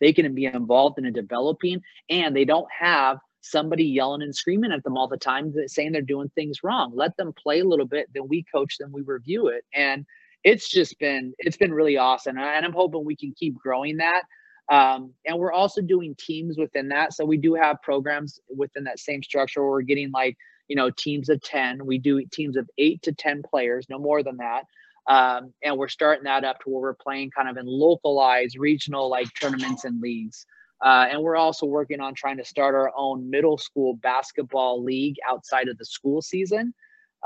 [0.00, 4.72] they can be involved in a developing, and they don't have somebody yelling and screaming
[4.72, 6.92] at them all the time saying they're doing things wrong.
[6.94, 9.64] Let them play a little bit, then we coach them, we review it.
[9.74, 10.04] And
[10.42, 12.38] it's just been it's been really awesome.
[12.38, 14.22] And I'm hoping we can keep growing that.
[14.70, 17.12] Um, and we're also doing teams within that.
[17.12, 20.36] So we do have programs within that same structure where we're getting like,
[20.70, 21.84] you know, teams of 10.
[21.84, 24.66] We do teams of eight to 10 players, no more than that.
[25.08, 29.10] Um, and we're starting that up to where we're playing kind of in localized regional
[29.10, 30.46] like tournaments and leagues.
[30.80, 35.16] Uh, and we're also working on trying to start our own middle school basketball league
[35.28, 36.72] outside of the school season.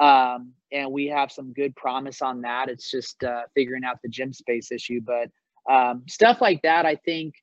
[0.00, 2.70] Um, and we have some good promise on that.
[2.70, 5.02] It's just uh, figuring out the gym space issue.
[5.04, 5.28] But
[5.70, 7.34] um, stuff like that, I think,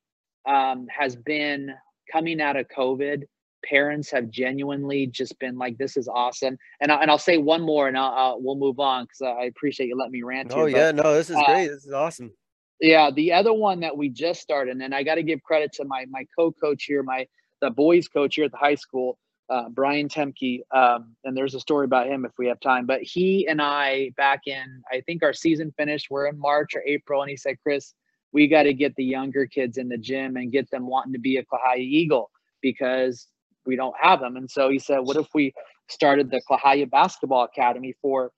[0.48, 1.76] um, has been
[2.12, 3.26] coming out of COVID.
[3.64, 7.62] Parents have genuinely just been like, "This is awesome," and I, and I'll say one
[7.62, 10.52] more, and I'll, I'll we'll move on because I appreciate you letting me rant.
[10.54, 11.68] Oh here, but- yeah, no, this is uh, great.
[11.68, 12.32] This is awesome.
[12.80, 15.86] yeah, the other one that we just started, and I got to give credit to
[15.86, 17.28] my my co-coach here, my
[17.62, 20.62] the boys coach here at the high school, uh, Brian Temke.
[20.72, 22.88] Um, and there's a story about him if we have time.
[22.88, 26.08] But he and I back in, I think our season finished.
[26.10, 27.94] We're in March or April, and he said, "Chris,
[28.32, 31.20] we got to get the younger kids in the gym and get them wanting to
[31.20, 32.32] be a Klahowya Eagle
[32.62, 33.28] because
[33.66, 35.54] we don't have them." And so he said, "What if we
[35.88, 38.32] started the Klahowya Basketball Academy for?"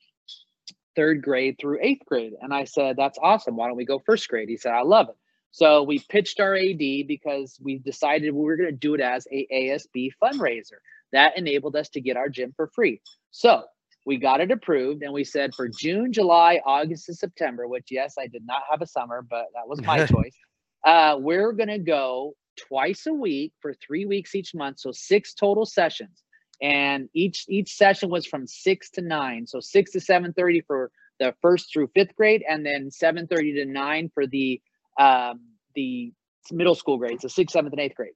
[0.96, 2.34] third grade through eighth grade.
[2.42, 3.56] And I said, That's awesome.
[3.56, 4.50] Why don't we go first grade?
[4.50, 5.16] He said, I love it.
[5.52, 9.28] So we pitched our AD because we decided we were going to do it as
[9.32, 10.80] a ASB fundraiser.
[11.12, 13.02] That enabled us to get our gym for free.
[13.30, 13.64] So
[14.06, 18.16] we got it approved and we said for June, July, August, and September, which yes,
[18.18, 20.36] I did not have a summer, but that was my choice.
[20.84, 24.80] Uh, we're going to go twice a week for three weeks each month.
[24.80, 26.24] So six total sessions.
[26.62, 30.92] And each each session was from six to nine so six to seven thirty for
[31.20, 34.62] the first through fifth grade and then seven thirty to nine for the
[34.98, 35.42] um
[35.76, 36.14] the
[36.52, 38.14] middle school grades so sixth seventh and eighth grade.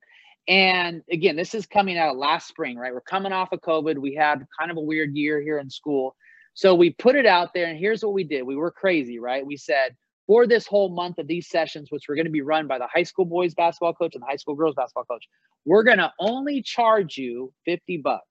[0.48, 2.94] And again this is coming out of last spring right?
[2.94, 3.98] We're coming off of covid.
[3.98, 6.16] We had kind of a weird year here in school.
[6.54, 8.44] So we put it out there and here's what we did.
[8.44, 9.46] We were crazy right?
[9.46, 9.96] We said
[10.28, 12.88] for this whole month of these sessions which were going to be run by the
[12.94, 15.26] high school boys basketball coach and the high school girls basketball coach
[15.68, 18.24] we're going to only charge you 50 bucks.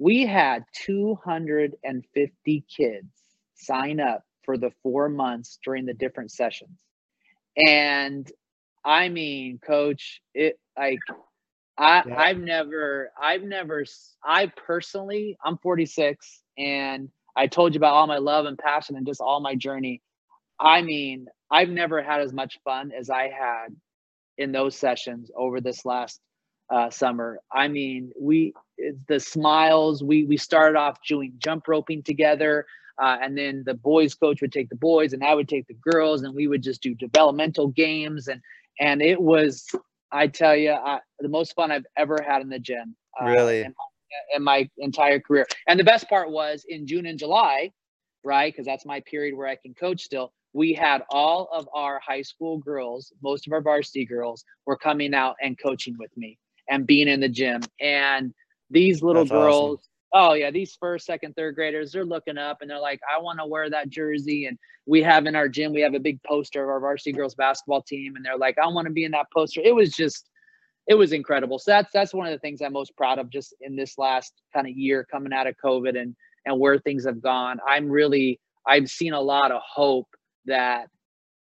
[0.00, 3.06] We had 250 kids
[3.54, 6.80] sign up for the four months during the different sessions.
[7.66, 8.30] And
[8.84, 10.98] I mean, coach, it like,
[11.78, 12.20] I, Yeah.
[12.20, 13.84] I've never, I've never,
[14.24, 19.06] I personally, I'm 46 and I told you about all my love and passion and
[19.06, 20.02] just all my journey.
[20.60, 23.68] I mean, I've never had as much fun as I had
[24.38, 26.20] in those sessions over this last
[26.70, 27.38] uh, summer.
[27.52, 28.54] I mean, we
[29.08, 30.02] the smiles.
[30.02, 32.66] We we started off doing jump roping together,
[33.00, 35.74] uh, and then the boys coach would take the boys, and I would take the
[35.74, 38.40] girls, and we would just do developmental games, and
[38.80, 39.66] and it was,
[40.10, 42.96] I tell you, I, the most fun I've ever had in the gym.
[43.20, 43.60] uh, Really?
[43.62, 43.74] in,
[44.34, 45.46] in my entire career.
[45.68, 47.70] And the best part was in June and July,
[48.24, 48.52] right?
[48.52, 50.32] Because that's my period where I can coach still.
[50.54, 55.12] We had all of our high school girls, most of our varsity girls, were coming
[55.12, 56.38] out and coaching with me
[56.70, 57.60] and being in the gym.
[57.80, 58.32] And
[58.70, 59.42] these little That's awesome.
[59.42, 63.20] girls, oh yeah, these first, second, third graders, they're looking up and they're like, I
[63.20, 64.46] want to wear that jersey.
[64.46, 67.34] And we have in our gym, we have a big poster of our varsity girls
[67.34, 69.60] basketball team, and they're like, I want to be in that poster.
[69.62, 70.30] It was just,
[70.86, 71.58] it was incredible.
[71.58, 74.32] So that's that's one of the things I'm most proud of just in this last
[74.54, 76.14] kind of year coming out of COVID and
[76.46, 77.58] and where things have gone.
[77.66, 80.08] I'm really I've seen a lot of hope
[80.46, 80.88] that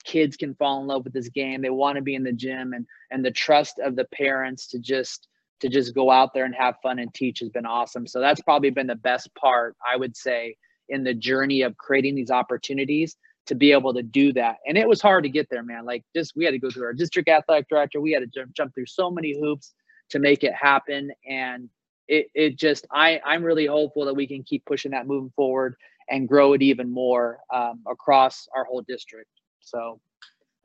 [0.04, 1.62] kids can fall in love with this game.
[1.62, 4.80] They want to be in the gym and and the trust of the parents to
[4.80, 5.28] just
[5.60, 8.08] to just go out there and have fun and teach has been awesome.
[8.08, 10.56] So that's probably been the best part, I would say,
[10.88, 14.58] in the journey of creating these opportunities to be able to do that.
[14.68, 15.86] And it was hard to get there, man.
[15.86, 18.00] Like just we had to go through our district athletic director.
[18.00, 19.74] We had to jump, jump through so many hoops
[20.12, 21.12] to make it happen.
[21.28, 21.70] And
[22.08, 25.76] it it just I I'm really hopeful that we can keep pushing that moving forward
[26.10, 29.30] and grow it even more um, across our whole district.
[29.60, 29.99] So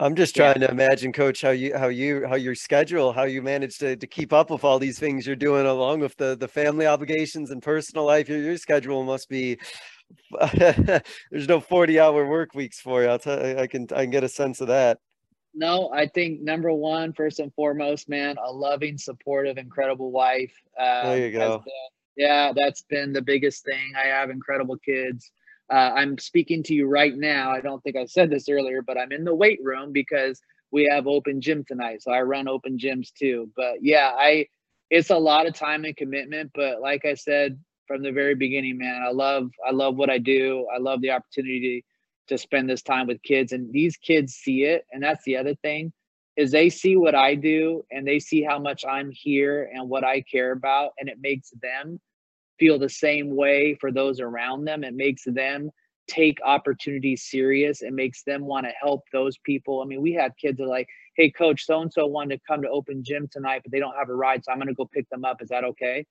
[0.00, 0.66] I'm just trying yeah.
[0.66, 4.06] to imagine, Coach, how you how you how your schedule, how you manage to to
[4.06, 7.62] keep up with all these things you're doing, along with the the family obligations and
[7.62, 8.28] personal life.
[8.28, 9.58] Your your schedule must be.
[10.52, 13.08] there's no 40 hour work weeks for you.
[13.08, 14.98] I'll tell you, I can I can get a sense of that.
[15.54, 20.52] No, I think number one, first and foremost, man, a loving, supportive, incredible wife.
[20.78, 21.64] Uh, there you go.
[22.16, 23.92] Yeah, that's been the biggest thing.
[23.96, 25.30] I have incredible kids.
[25.72, 27.50] Uh, I'm speaking to you right now.
[27.50, 30.40] I don't think I said this earlier, but I'm in the weight room because
[30.70, 32.02] we have open gym tonight.
[32.02, 33.50] So I run open gyms too.
[33.56, 34.46] But yeah, I
[34.90, 36.52] it's a lot of time and commitment.
[36.54, 37.58] But like I said
[37.88, 40.66] from the very beginning, man, I love I love what I do.
[40.74, 41.84] I love the opportunity
[42.28, 44.84] to spend this time with kids, and these kids see it.
[44.92, 45.92] And that's the other thing
[46.36, 50.04] is they see what I do and they see how much I'm here and what
[50.04, 52.00] I care about, and it makes them
[52.58, 54.84] feel the same way for those around them.
[54.84, 55.70] It makes them
[56.06, 57.82] take opportunities serious.
[57.82, 59.80] It makes them want to help those people.
[59.80, 62.42] I mean, we had kids that are like, hey, coach, so and so wanted to
[62.46, 64.44] come to open gym tonight, but they don't have a ride.
[64.44, 65.40] So I'm going to go pick them up.
[65.40, 66.04] Is that okay?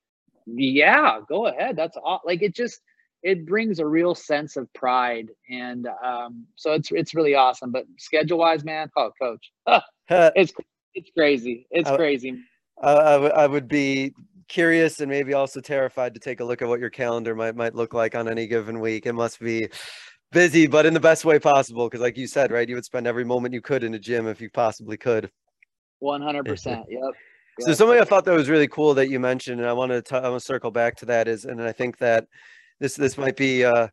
[0.46, 1.76] Yeah, go ahead.
[1.76, 2.20] That's all.
[2.24, 2.80] Like it just,
[3.24, 5.30] it brings a real sense of pride.
[5.50, 7.72] And um, so it's, it's really awesome.
[7.72, 9.50] But schedule wise, man, oh, coach,
[10.08, 10.52] it's,
[10.94, 11.66] it's crazy.
[11.70, 12.38] It's I, crazy.
[12.80, 14.12] I, I, w- I would be
[14.48, 17.74] curious and maybe also terrified to take a look at what your calendar might might
[17.74, 19.06] look like on any given week.
[19.06, 19.68] It must be
[20.30, 21.88] busy, but in the best way possible.
[21.88, 24.28] Because, like you said, right, you would spend every moment you could in a gym
[24.28, 25.30] if you possibly could.
[25.98, 26.84] One hundred percent.
[26.90, 27.14] Yep.
[27.60, 30.02] So something I thought that was really cool that you mentioned, and I want to
[30.02, 32.26] t- I want to circle back to that is, and I think that
[32.80, 33.88] this this might be uh,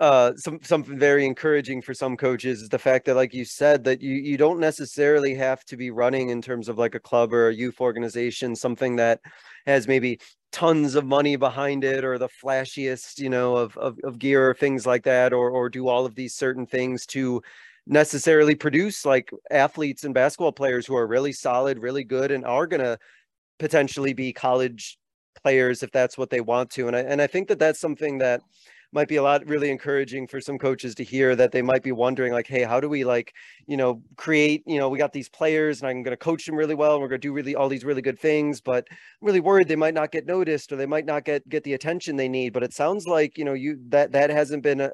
[0.00, 3.84] uh, some something very encouraging for some coaches is the fact that, like you said,
[3.84, 7.32] that you you don't necessarily have to be running in terms of like a club
[7.32, 9.20] or a youth organization, something that
[9.66, 10.18] has maybe
[10.50, 14.54] tons of money behind it or the flashiest, you know, of of, of gear or
[14.54, 17.40] things like that, or or do all of these certain things to
[17.86, 22.66] necessarily produce like athletes and basketball players who are really solid, really good, and are
[22.66, 22.98] gonna
[23.60, 24.98] potentially be college
[25.42, 26.88] players if that's what they want to.
[26.88, 28.40] And I and I think that that's something that
[28.94, 31.90] might be a lot really encouraging for some coaches to hear that they might be
[31.90, 33.34] wondering like hey how do we like
[33.66, 36.54] you know create you know we got these players and i'm going to coach them
[36.54, 39.26] really well and we're going to do really all these really good things but I'm
[39.26, 42.14] really worried they might not get noticed or they might not get get the attention
[42.14, 44.92] they need but it sounds like you know you that that hasn't been a,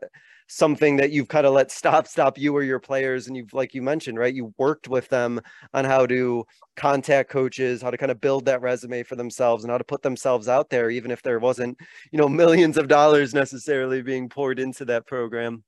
[0.53, 3.73] something that you've kind of let stop stop you or your players and you've like
[3.73, 5.41] you mentioned right you worked with them
[5.75, 6.45] on how to
[6.75, 10.03] contact coaches how to kind of build that resume for themselves and how to put
[10.03, 11.79] themselves out there even if there wasn't
[12.11, 15.63] you know millions of dollars necessarily being poured into that program.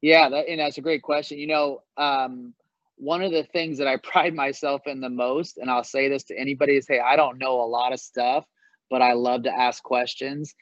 [0.00, 1.38] Yeah that, and that's a great question.
[1.38, 2.54] You know um,
[2.96, 6.24] one of the things that i pride myself in the most and i'll say this
[6.24, 8.46] to anybody is hey i don't know a lot of stuff
[8.88, 10.54] but i love to ask questions.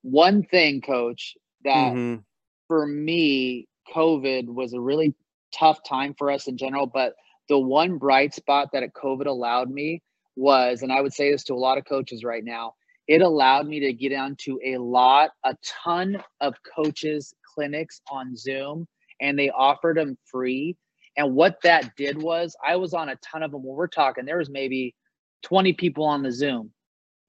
[0.00, 2.22] One thing coach that mm-hmm
[2.68, 5.14] for me, COVID was a really
[5.52, 6.86] tough time for us in general.
[6.86, 7.14] But
[7.48, 10.02] the one bright spot that COVID allowed me
[10.36, 12.74] was, and I would say this to a lot of coaches right now,
[13.08, 18.86] it allowed me to get onto a lot, a ton of coaches' clinics on Zoom,
[19.20, 20.76] and they offered them free.
[21.16, 23.62] And what that did was, I was on a ton of them.
[23.62, 24.94] When we're talking, there was maybe
[25.44, 26.72] 20 people on the Zoom,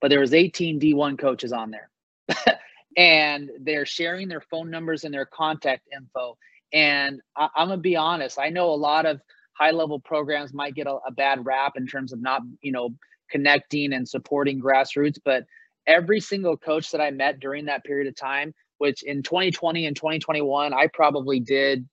[0.00, 1.88] but there was 18 D1 coaches on there.
[2.96, 6.36] and they're sharing their phone numbers and their contact info.
[6.72, 9.20] And I, am gonna be honest, I know a lot of
[9.52, 12.90] high level programs might get a, a bad rap in terms of not, you know,
[13.30, 15.44] connecting and supporting grassroots, but
[15.86, 19.96] every single coach that I met during that period of time, which in 2020 and
[19.96, 21.88] 2021, I probably did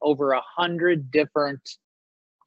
[0.00, 1.60] over a hundred different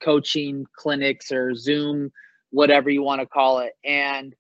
[0.02, 2.12] coaching clinics or Zoom,
[2.52, 3.74] whatever you want to call it.
[3.86, 4.36] And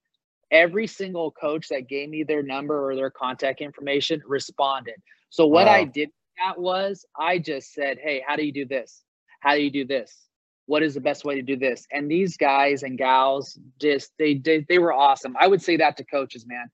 [0.54, 4.96] every single coach that gave me their number or their contact information responded.
[5.32, 5.74] So what wow.
[5.74, 9.04] I did that was I just said, "Hey, how do you do this?
[9.42, 10.30] How do you do this?
[10.68, 14.36] What is the best way to do this?" And these guys and gals just they
[14.36, 15.36] they, they were awesome.
[15.40, 16.68] I would say that to coaches, man.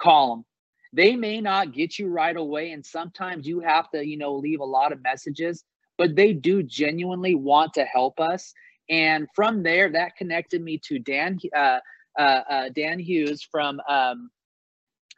[0.00, 0.44] Call them.
[0.92, 4.60] They may not get you right away and sometimes you have to, you know, leave
[4.60, 5.64] a lot of messages,
[5.98, 8.54] but they do genuinely want to help us
[8.88, 11.80] And from there, that connected me to Dan uh,
[12.18, 14.30] Dan Hughes from um,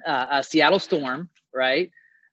[0.07, 1.91] uh, uh, Seattle Storm, right?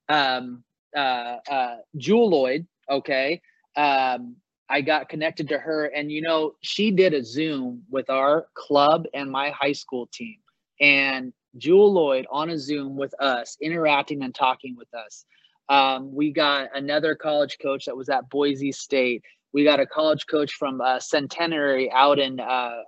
[0.09, 0.63] Um,
[0.95, 3.41] uh, uh, Jewell Loyd, okay.
[3.75, 4.35] Um,
[4.69, 9.05] I got connected to her, and you know, she did a Zoom with our club
[9.13, 10.37] and my high school team,
[10.79, 15.25] and Jewell Loyd on a Zoom with us, interacting and talking with us.
[15.69, 19.23] Um, we got another college coach that was at Boise State.
[19.53, 22.43] We got a college coach from uh, Centenary out in uh,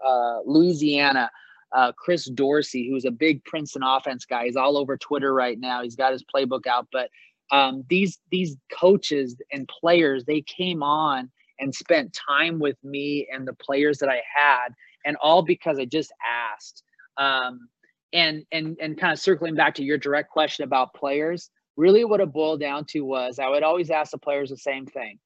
[0.06, 1.32] uh, Louisiana,
[1.76, 4.46] uh, Chris Dorsey, who's a big Princeton offense guy.
[4.46, 5.84] He's all over Twitter right now.
[5.84, 6.88] He's got his playbook out.
[6.92, 7.10] But
[7.52, 13.48] um, these these coaches and players, they came on and spent time with me and
[13.48, 14.70] the players that I had,
[15.06, 16.12] and all because I just
[16.54, 16.84] asked.
[17.18, 17.68] Um,
[18.14, 22.22] and and and kind of circling back to your direct question about players, really what
[22.22, 25.20] it boiled down to was I would always ask the players the same thing.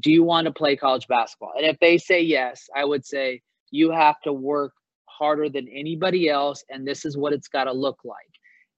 [0.00, 1.52] Do you want to play college basketball?
[1.56, 4.72] And if they say yes, I would say you have to work
[5.20, 8.16] harder than anybody else and this is what it's got to look like.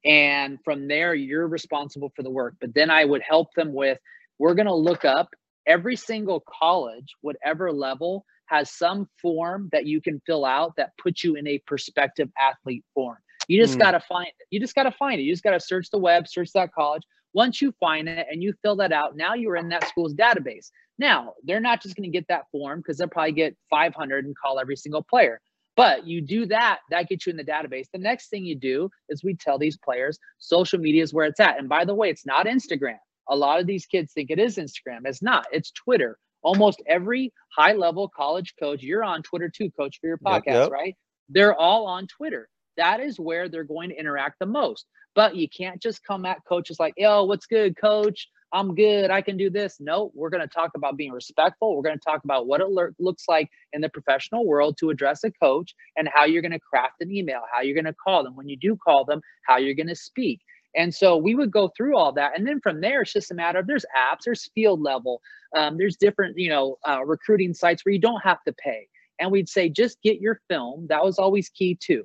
[0.05, 2.57] And from there you're responsible for the work.
[2.61, 3.99] But then I would help them with
[4.38, 5.28] we're going to look up
[5.66, 11.24] every single college, whatever level, has some form that you can fill out that puts
[11.24, 13.16] you in a prospective athlete form.
[13.49, 13.80] You just mm.
[13.80, 14.47] got to find it.
[14.51, 15.24] You just got to find it.
[15.24, 17.03] You just got to search the web, search that college.
[17.34, 20.70] Once you find it and you fill that out, now you're in that school's database.
[20.99, 24.36] Now, they're not just going to get that form because they'll probably get 500 and
[24.36, 25.40] call every single player.
[25.77, 27.87] But you do that, that gets you in the database.
[27.93, 31.41] The next thing you do is we tell these players social media is where it's
[31.41, 31.59] at.
[31.59, 32.99] And by the way, it's not Instagram.
[33.29, 35.01] A lot of these kids think it is Instagram.
[35.05, 36.18] It's not, it's Twitter.
[36.43, 40.62] Almost every high level college coach, you're on Twitter too, coach, for your podcast, yep,
[40.64, 40.70] yep.
[40.70, 40.97] right?
[41.29, 42.49] They're all on Twitter.
[42.77, 44.87] That is where they're going to interact the most.
[45.14, 48.29] But you can't just come at coaches like, yo, what's good, coach?
[48.53, 49.11] I'm good.
[49.11, 49.78] I can do this.
[49.80, 51.74] No, we're going to talk about being respectful.
[51.74, 54.90] We're going to talk about what it lo- looks like in the professional world to
[54.90, 57.94] address a coach and how you're going to craft an email, how you're going to
[57.94, 58.36] call them.
[58.36, 60.40] When you do call them, how you're going to speak.
[60.74, 62.38] And so we would go through all that.
[62.38, 65.18] And then from there, it's just a matter of there's apps, there's FieldLevel,
[65.57, 68.86] um, there's different, you know, uh, recruiting sites where you don't have to pay.
[69.18, 70.86] And we'd say, just get your film.
[70.88, 72.05] That was always key too.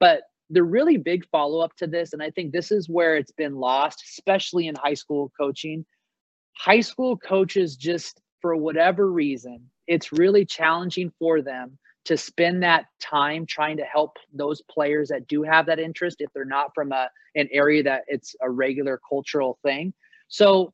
[0.00, 0.22] But
[0.54, 3.56] the really big follow up to this, and I think this is where it's been
[3.56, 5.84] lost, especially in high school coaching.
[6.56, 12.86] High school coaches just, for whatever reason, it's really challenging for them to spend that
[13.00, 16.92] time trying to help those players that do have that interest if they're not from
[16.92, 19.92] a an area that it's a regular cultural thing.
[20.28, 20.72] So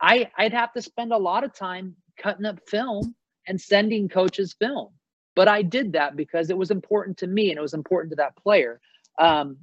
[0.00, 3.14] I I'd have to spend a lot of time cutting up film
[3.48, 4.90] and sending coaches film.
[5.36, 8.16] But I did that because it was important to me and it was important to
[8.16, 8.80] that player.
[9.18, 9.58] Um,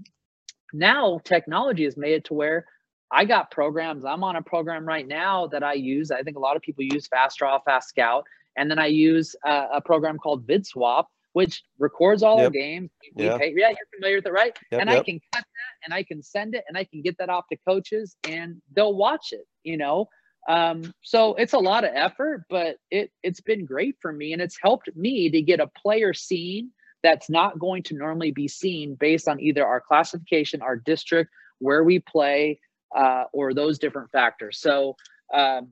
[0.74, 2.66] now technology has made it to where
[3.12, 4.06] I got programs.
[4.06, 6.10] I'm on a program right now that I use.
[6.10, 8.26] I think a lot of people use Fast Draw, Fast Scout,
[8.58, 12.46] and then I use a, a program called VidSwap, which records all yep.
[12.46, 12.90] our games.
[13.16, 13.38] Yeah.
[13.38, 14.58] Pay, yeah, you're familiar with it, right?
[14.72, 15.00] Yep, and yep.
[15.00, 17.46] I can cut that and I can send it and I can get that off
[17.52, 20.08] to coaches and they'll watch it, you know.
[20.50, 24.42] Um, so it's a lot of effort, but it it's been great for me and
[24.42, 26.72] it's helped me to get a player seen
[27.04, 31.30] that's not going to normally be seen based on either our classification, our district,
[31.60, 32.60] where we play,
[32.96, 34.60] uh, or those different factors.
[34.60, 34.96] So
[35.34, 35.70] um,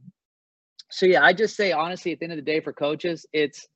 [0.92, 3.68] so yeah, I just say honestly, at the end of the day, for coaches, it's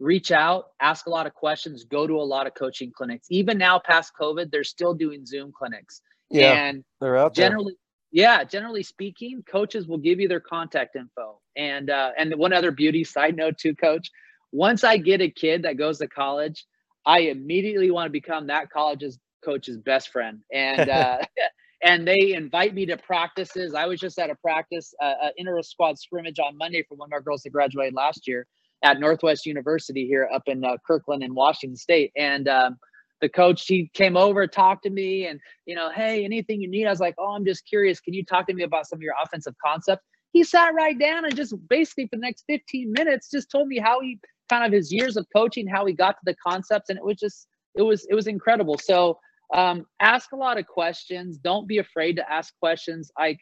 [0.00, 3.26] reach out, ask a lot of questions, go to a lot of coaching clinics.
[3.30, 6.00] Even now, past COVID, they're still doing Zoom clinics.
[6.30, 7.74] Yeah, and they're out generally.
[7.74, 8.24] There.
[8.24, 11.40] Yeah, generally speaking, coaches will give you their contact info.
[11.56, 14.10] And uh, and one other beauty side note too, coach.
[14.52, 16.64] Once I get a kid that goes to college,
[17.06, 20.40] I immediately want to become that college's coach's best friend.
[20.52, 21.18] And uh,
[21.84, 23.74] and they invite me to practices.
[23.74, 27.08] I was just at a practice, uh, uh, inter squad scrimmage on Monday for one
[27.08, 28.46] of our girls that graduated last year
[28.82, 32.10] at Northwest University here up in uh, Kirkland in Washington State.
[32.16, 32.78] And um,
[33.20, 36.86] the coach, he came over, talked to me, and you know, hey, anything you need?
[36.86, 38.00] I was like, oh, I'm just curious.
[38.00, 40.04] Can you talk to me about some of your offensive concepts?
[40.32, 43.78] He sat right down and just basically for the next 15 minutes just told me
[43.78, 44.18] how he
[44.48, 47.16] kind of his years of coaching, how he got to the concepts, and it was
[47.16, 48.78] just it was it was incredible.
[48.78, 49.18] So
[49.54, 51.38] um, ask a lot of questions.
[51.38, 53.10] Don't be afraid to ask questions.
[53.18, 53.36] I,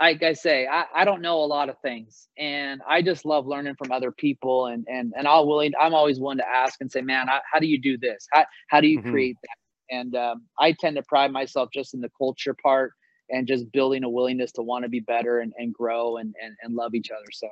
[0.00, 3.46] like I say, I, I don't know a lot of things, and I just love
[3.46, 4.66] learning from other people.
[4.66, 5.72] And and and I'll willing.
[5.80, 8.26] I'm always willing to ask and say, man, I, how do you do this?
[8.32, 9.10] How how do you mm-hmm.
[9.10, 9.96] create that?
[9.96, 12.92] And um, I tend to pride myself just in the culture part
[13.30, 16.56] and just building a willingness to want to be better and, and grow and, and
[16.62, 17.30] and love each other.
[17.32, 17.48] So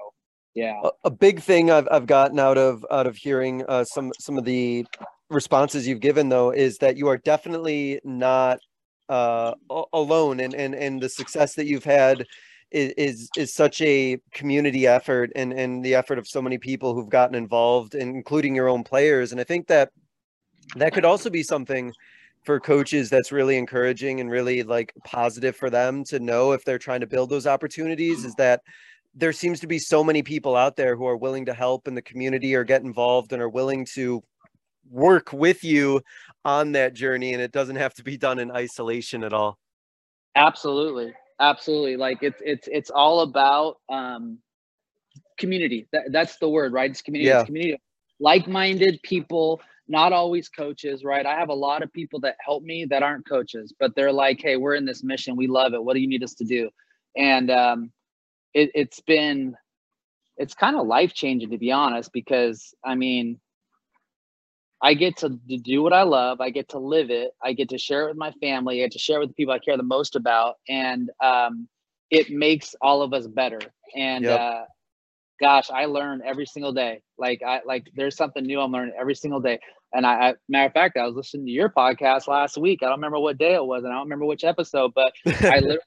[0.55, 4.13] yeah, a, a big thing I've I've gotten out of out of hearing uh, some
[4.19, 4.87] some of the
[5.31, 8.59] responses you've given though is that you are definitely not
[9.09, 9.55] uh,
[9.93, 12.25] alone and and and the success that you've had
[12.71, 16.95] is, is is such a community effort and and the effort of so many people
[16.95, 19.91] who've gotten involved including your own players and i think that
[20.77, 21.93] that could also be something
[22.45, 26.79] for coaches that's really encouraging and really like positive for them to know if they're
[26.79, 28.63] trying to build those opportunities is that
[29.15, 31.95] there seems to be so many people out there who are willing to help in
[31.95, 34.23] the community or get involved and are willing to
[34.91, 36.01] work with you
[36.45, 39.59] on that journey and it doesn't have to be done in isolation at all.
[40.35, 41.13] Absolutely.
[41.41, 41.97] Absolutely.
[41.97, 44.39] Like it's it's it's all about um
[45.39, 45.87] community.
[45.93, 46.91] That, that's the word right?
[46.91, 47.29] It's community.
[47.29, 47.41] Yeah.
[47.41, 47.81] it's community.
[48.21, 51.27] Like-minded people not always coaches right?
[51.27, 54.41] I have a lot of people that help me that aren't coaches but they're like
[54.41, 55.37] hey we're in this mission.
[55.37, 55.83] We love it.
[55.83, 56.71] What do you need us to do?
[57.17, 57.93] And um
[58.55, 59.55] it, it's been
[60.37, 63.39] it's kind of life changing to be honest because i mean
[64.83, 66.41] I get to, do what I love.
[66.41, 67.31] I get to live it.
[67.41, 68.81] I get to share it with my family.
[68.81, 71.69] I get to share it with the people I care the most about, and um,
[72.11, 73.61] it makes all of us better.
[73.97, 74.41] And yep.
[74.41, 74.63] uh,
[75.41, 77.01] gosh, I learn every single day.
[77.17, 79.61] Like I like there's something new I'm learning every single day.
[79.95, 82.81] And I, I matter of fact, I was listening to your podcast last week.
[82.83, 85.61] I don't remember what day it was, and I don't remember which episode, but I
[85.61, 85.79] literally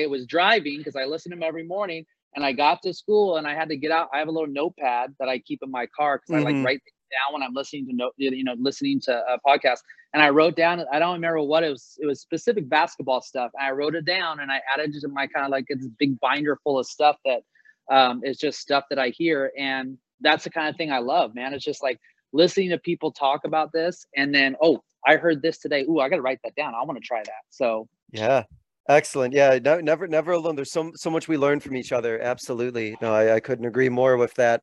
[0.00, 2.06] I was driving because I listen to them every morning.
[2.36, 4.08] And I got to school and I had to get out.
[4.12, 6.48] I have a little notepad that I keep in my car because mm-hmm.
[6.48, 6.82] I like write
[7.12, 9.78] down when I'm listening to no, you know listening to a podcast.
[10.12, 10.84] And I wrote down.
[10.92, 11.96] I don't remember what it was.
[12.00, 13.52] It was specific basketball stuff.
[13.54, 16.18] And I wrote it down and I added to my kind of like this big
[16.18, 17.42] binder full of stuff that
[17.90, 19.52] um, is just stuff that I hear.
[19.56, 21.54] And that's the kind of thing I love, man.
[21.54, 22.00] It's just like
[22.32, 25.82] listening to people talk about this and then oh I heard this today.
[25.82, 26.74] Ooh, I got to write that down.
[26.74, 27.42] I want to try that.
[27.50, 28.44] So yeah,
[28.88, 29.32] Excellent.
[29.32, 30.56] Yeah, no, never, never alone.
[30.56, 32.20] There's so so much we learn from each other.
[32.20, 32.96] Absolutely.
[33.00, 34.62] No, I, I couldn't agree more with that.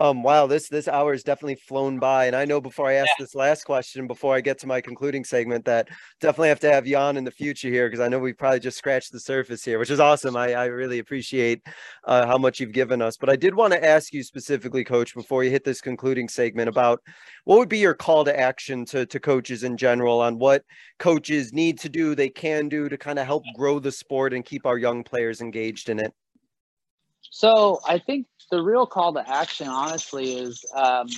[0.00, 3.08] Um, wow, this this hour has definitely flown by, and I know before I ask
[3.08, 3.24] yeah.
[3.24, 5.88] this last question, before I get to my concluding segment, that
[6.22, 8.60] definitely have to have you on in the future here because I know we probably
[8.60, 10.38] just scratched the surface here, which is awesome.
[10.38, 11.60] I, I really appreciate
[12.04, 13.18] uh, how much you've given us.
[13.18, 16.70] But I did want to ask you specifically, Coach, before you hit this concluding segment,
[16.70, 17.02] about
[17.44, 20.64] what would be your call to action to to coaches in general on what
[20.98, 24.46] coaches need to do, they can do to kind of help grow the sport and
[24.46, 26.14] keep our young players engaged in it.
[27.20, 31.08] So I think the real call to action, honestly, is um,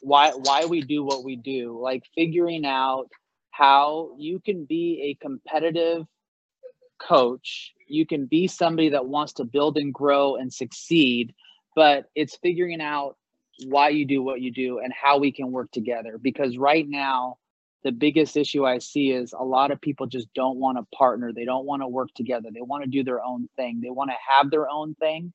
[0.00, 1.78] why why we do what we do.
[1.80, 3.08] Like figuring out
[3.50, 6.06] how you can be a competitive
[6.98, 7.72] coach.
[7.88, 11.34] You can be somebody that wants to build and grow and succeed,
[11.74, 13.16] but it's figuring out
[13.64, 16.18] why you do what you do and how we can work together.
[16.20, 17.38] Because right now,
[17.84, 21.32] the biggest issue I see is a lot of people just don't want to partner.
[21.32, 22.50] They don't want to work together.
[22.52, 23.80] They want to do their own thing.
[23.80, 25.32] They want to have their own thing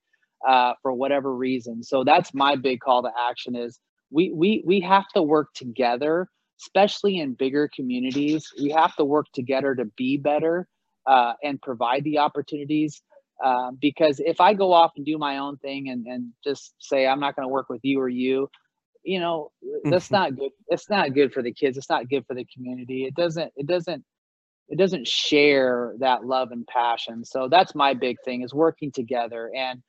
[0.47, 1.83] uh, for whatever reason.
[1.83, 3.79] So that's my big call to action is
[4.09, 6.27] we we we have to work together,
[6.61, 8.51] especially in bigger communities.
[8.61, 10.67] We have to work together to be better
[11.07, 13.01] uh, and provide the opportunities.
[13.43, 17.07] Uh, because if I go off and do my own thing and, and just say
[17.07, 18.47] I'm not going to work with you or you,
[19.03, 19.51] you know,
[19.83, 20.15] that's mm-hmm.
[20.15, 20.51] not good.
[20.67, 21.77] It's not good for the kids.
[21.77, 23.05] It's not good for the community.
[23.05, 23.51] It doesn't.
[23.55, 24.03] It doesn't.
[24.67, 27.25] It doesn't share that love and passion.
[27.25, 29.81] So that's my big thing is working together and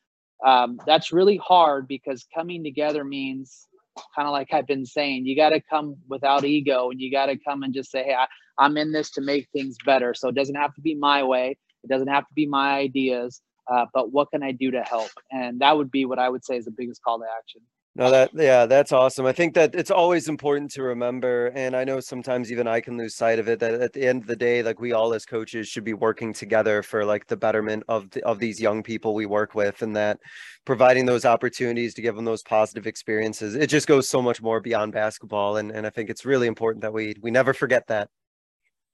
[0.45, 3.69] um, that's really hard because coming together means
[4.15, 7.27] kind of like I've been saying, you got to come without ego and you got
[7.27, 8.27] to come and just say, Hey, I,
[8.59, 10.15] I'm in this to make things better.
[10.15, 11.57] So it doesn't have to be my way.
[11.85, 13.41] It doesn't have to be my ideas,
[13.73, 15.11] uh, but what can I do to help?
[15.31, 17.61] And that would be what I would say is the biggest call to action.
[17.95, 19.27] No, that yeah, that's awesome.
[19.27, 22.97] I think that it's always important to remember, and I know sometimes even I can
[22.97, 23.59] lose sight of it.
[23.61, 26.33] That at the end of the day, like we all as coaches should be working
[26.33, 29.95] together for like the betterment of the, of these young people we work with, and
[29.95, 30.19] that
[30.65, 33.55] providing those opportunities to give them those positive experiences.
[33.57, 36.81] It just goes so much more beyond basketball, and and I think it's really important
[36.83, 38.09] that we we never forget that.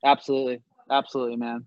[0.05, 1.65] Absolutely, absolutely, man.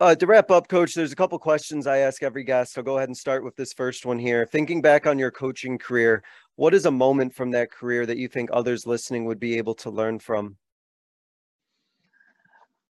[0.00, 2.78] Uh, to wrap up, coach, there's a couple questions I ask every guest.
[2.78, 4.46] I'll go ahead and start with this first one here.
[4.46, 6.22] Thinking back on your coaching career,
[6.54, 9.74] what is a moment from that career that you think others listening would be able
[9.74, 10.56] to learn from?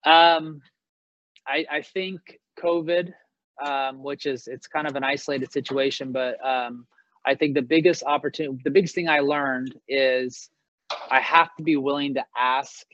[0.05, 0.63] Um,
[1.45, 3.13] I, I think COVID,
[3.65, 6.87] um, which is it's kind of an isolated situation, but um,
[7.27, 10.51] I think the biggest opportunity, the biggest thing I learned is
[11.11, 12.87] I have to be willing to ask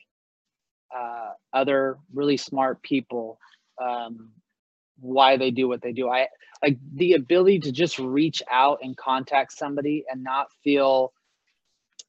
[0.95, 3.37] uh, other really smart people
[3.81, 4.31] um,
[4.99, 6.09] why they do what they do.
[6.09, 6.27] I
[6.61, 11.13] like the ability to just reach out and contact somebody and not feel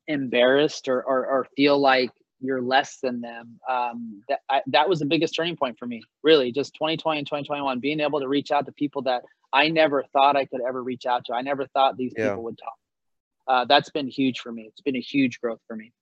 [0.08, 2.10] embarrassed or or, or feel like
[2.40, 3.60] you're less than them.
[3.68, 6.02] Um, that I, that was the biggest turning point for me.
[6.22, 10.04] Really, just 2020 and 2021, being able to reach out to people that I never
[10.12, 11.34] thought I could ever reach out to.
[11.34, 12.30] I never thought these yeah.
[12.30, 12.74] people would talk.
[13.46, 14.64] Uh, that's been huge for me.
[14.68, 15.92] It's been a huge growth for me.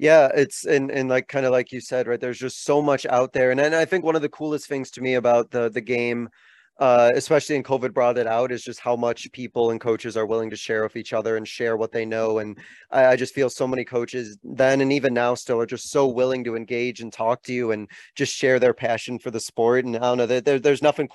[0.00, 2.18] Yeah, it's and and like kind of like you said, right?
[2.18, 4.90] There's just so much out there, and and I think one of the coolest things
[4.92, 6.30] to me about the the game
[6.78, 10.24] uh, especially in COVID brought it out, is just how much people and coaches are
[10.24, 12.38] willing to share with each other and share what they know.
[12.38, 12.58] And
[12.90, 16.08] I, I, just feel so many coaches then and even now still are just so
[16.08, 19.84] willing to engage and talk to you and just share their passion for the sport.
[19.84, 21.10] And I don't know, there, there's nothing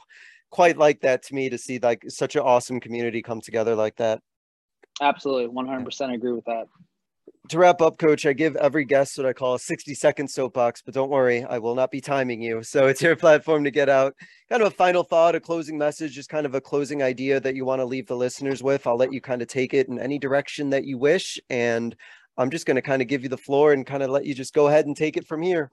[0.51, 3.95] quite like that to me to see like such an awesome community come together like
[3.95, 4.21] that.
[5.01, 6.67] Absolutely, 100% agree with that
[7.49, 10.81] to wrap up, coach, I give every guest what I call a 60 second soapbox,
[10.81, 12.63] but don't worry, I will not be timing you.
[12.63, 14.15] So it's your platform to get out
[14.49, 17.55] kind of a final thought, a closing message, just kind of a closing idea that
[17.55, 18.87] you want to leave the listeners with.
[18.87, 21.39] I'll let you kind of take it in any direction that you wish.
[21.49, 21.95] And
[22.37, 24.33] I'm just going to kind of give you the floor and kind of let you
[24.33, 25.71] just go ahead and take it from here.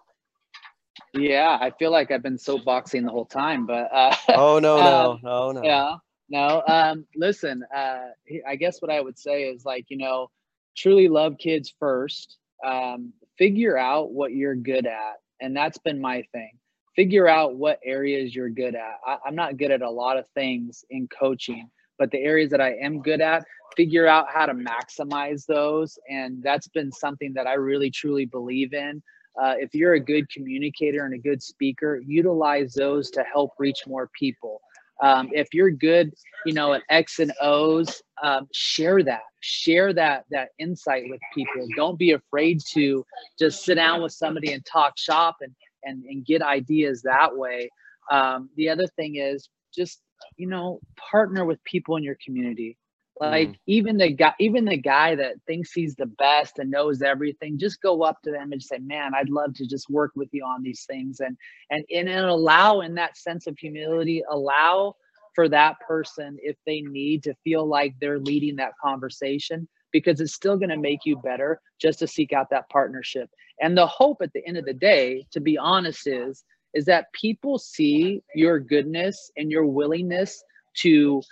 [1.14, 5.12] Yeah, I feel like I've been soapboxing the whole time, but uh, oh no, no,
[5.12, 5.62] um, no, no.
[5.62, 5.96] Yeah,
[6.28, 6.62] no.
[6.66, 8.08] Um, listen, uh,
[8.46, 10.30] I guess what I would say is like you know
[10.76, 12.38] truly love kids first.
[12.64, 15.14] Um, figure out what you're good at.
[15.40, 16.52] And that's been my thing.
[16.94, 18.98] Figure out what areas you're good at.
[19.06, 21.68] I, I'm not good at a lot of things in coaching,
[21.98, 23.44] but the areas that I am good at,
[23.76, 25.98] figure out how to maximize those.
[26.08, 29.02] And that's been something that I really truly believe in.
[29.42, 33.86] Uh, if you're a good communicator and a good speaker, utilize those to help reach
[33.86, 34.60] more people.
[35.02, 36.12] Um, if you're good,
[36.46, 41.66] you know, at X and O's, um, share that, share that that insight with people.
[41.76, 43.04] Don't be afraid to
[43.38, 47.68] just sit down with somebody and talk shop and and and get ideas that way.
[48.10, 50.02] Um, the other thing is just
[50.36, 52.76] you know partner with people in your community.
[53.20, 53.58] Like mm.
[53.66, 57.82] even the guy, even the guy that thinks he's the best and knows everything, just
[57.82, 60.62] go up to them and say, "Man, I'd love to just work with you on
[60.62, 61.36] these things," and
[61.70, 64.96] and and, and allow in that sense of humility, allow
[65.34, 70.34] for that person if they need to feel like they're leading that conversation because it's
[70.34, 73.28] still going to make you better just to seek out that partnership.
[73.60, 76.44] And the hope at the end of the day, to be honest, is
[76.74, 80.42] is that people see your goodness and your willingness
[80.74, 81.22] to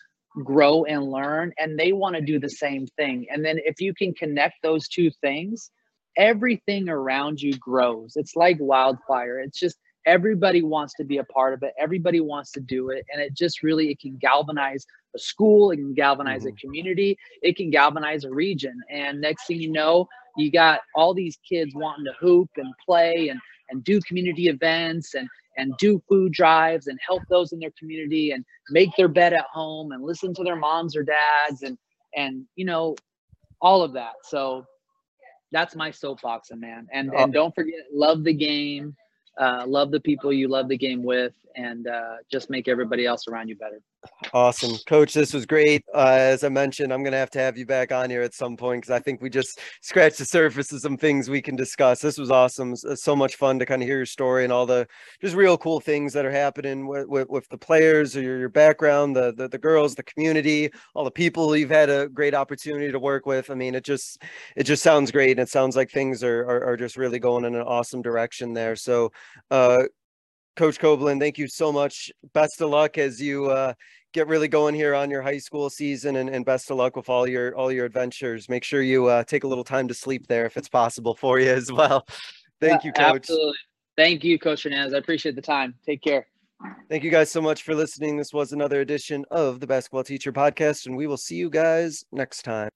[0.45, 3.27] grow and learn and they want to do the same thing.
[3.31, 5.71] And then if you can connect those two things,
[6.17, 8.15] everything around you grows.
[8.17, 9.41] It's like wildfire.
[9.41, 13.05] It's just everybody wants to be a part of it everybody wants to do it
[13.13, 16.57] and it just really it can galvanize a school it can galvanize mm-hmm.
[16.57, 21.13] a community it can galvanize a region and next thing you know you got all
[21.13, 26.03] these kids wanting to hoop and play and and do community events and and do
[26.09, 30.05] food drives and help those in their community and make their bed at home and
[30.05, 31.77] listen to their moms or dads and
[32.17, 32.97] and you know
[33.61, 34.15] all of that.
[34.25, 34.65] So
[35.53, 36.87] that's my soapbox man.
[36.93, 38.97] And and don't forget love the game
[39.39, 43.27] uh, love the people you love the game with and uh, just make everybody else
[43.27, 43.81] around you better.
[44.33, 44.77] Awesome.
[44.87, 45.85] Coach, this was great.
[45.95, 48.33] Uh, as I mentioned, I'm going to have to have you back on here at
[48.33, 51.57] some point because I think we just scratched the surface of some things we can
[51.57, 52.01] discuss.
[52.01, 52.77] This was awesome.
[52.77, 54.87] So much fun to kind of hear your story and all the
[55.21, 58.49] just real cool things that are happening with, with, with the players or your, your
[58.49, 62.91] background, the, the, the girls, the community, all the people you've had a great opportunity
[62.91, 63.51] to work with.
[63.51, 64.23] I mean, it just
[64.57, 65.33] it just sounds great.
[65.33, 68.55] And it sounds like things are, are, are just really going in an awesome direction
[68.55, 68.77] there.
[68.77, 69.13] So
[69.51, 69.85] uh,
[70.57, 72.11] Coach Koebelin, thank you so much.
[72.35, 73.73] Best of luck as you uh,
[74.13, 77.09] get really going here on your high school season, and, and best of luck with
[77.09, 78.49] all your all your adventures.
[78.49, 81.39] Make sure you uh, take a little time to sleep there if it's possible for
[81.39, 82.07] you as well.
[82.61, 83.17] Thank yeah, you, Coach.
[83.17, 83.55] Absolutely.
[83.97, 84.95] Thank you, Coach Hernandez.
[84.95, 85.75] I appreciate the time.
[85.85, 86.27] Take care.
[86.89, 88.17] Thank you guys so much for listening.
[88.17, 92.05] This was another edition of the Basketball Teacher Podcast, and we will see you guys
[92.13, 92.71] next time.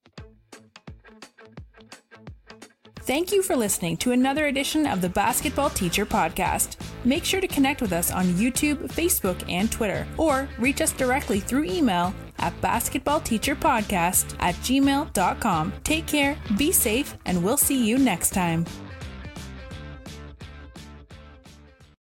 [3.05, 6.77] Thank you for listening to another edition of the Basketball Teacher Podcast.
[7.05, 11.39] Make sure to connect with us on YouTube, Facebook, and Twitter, or reach us directly
[11.39, 15.73] through email at basketballteacherpodcast at gmail.com.
[15.85, 18.65] Take care, be safe, and we'll see you next time.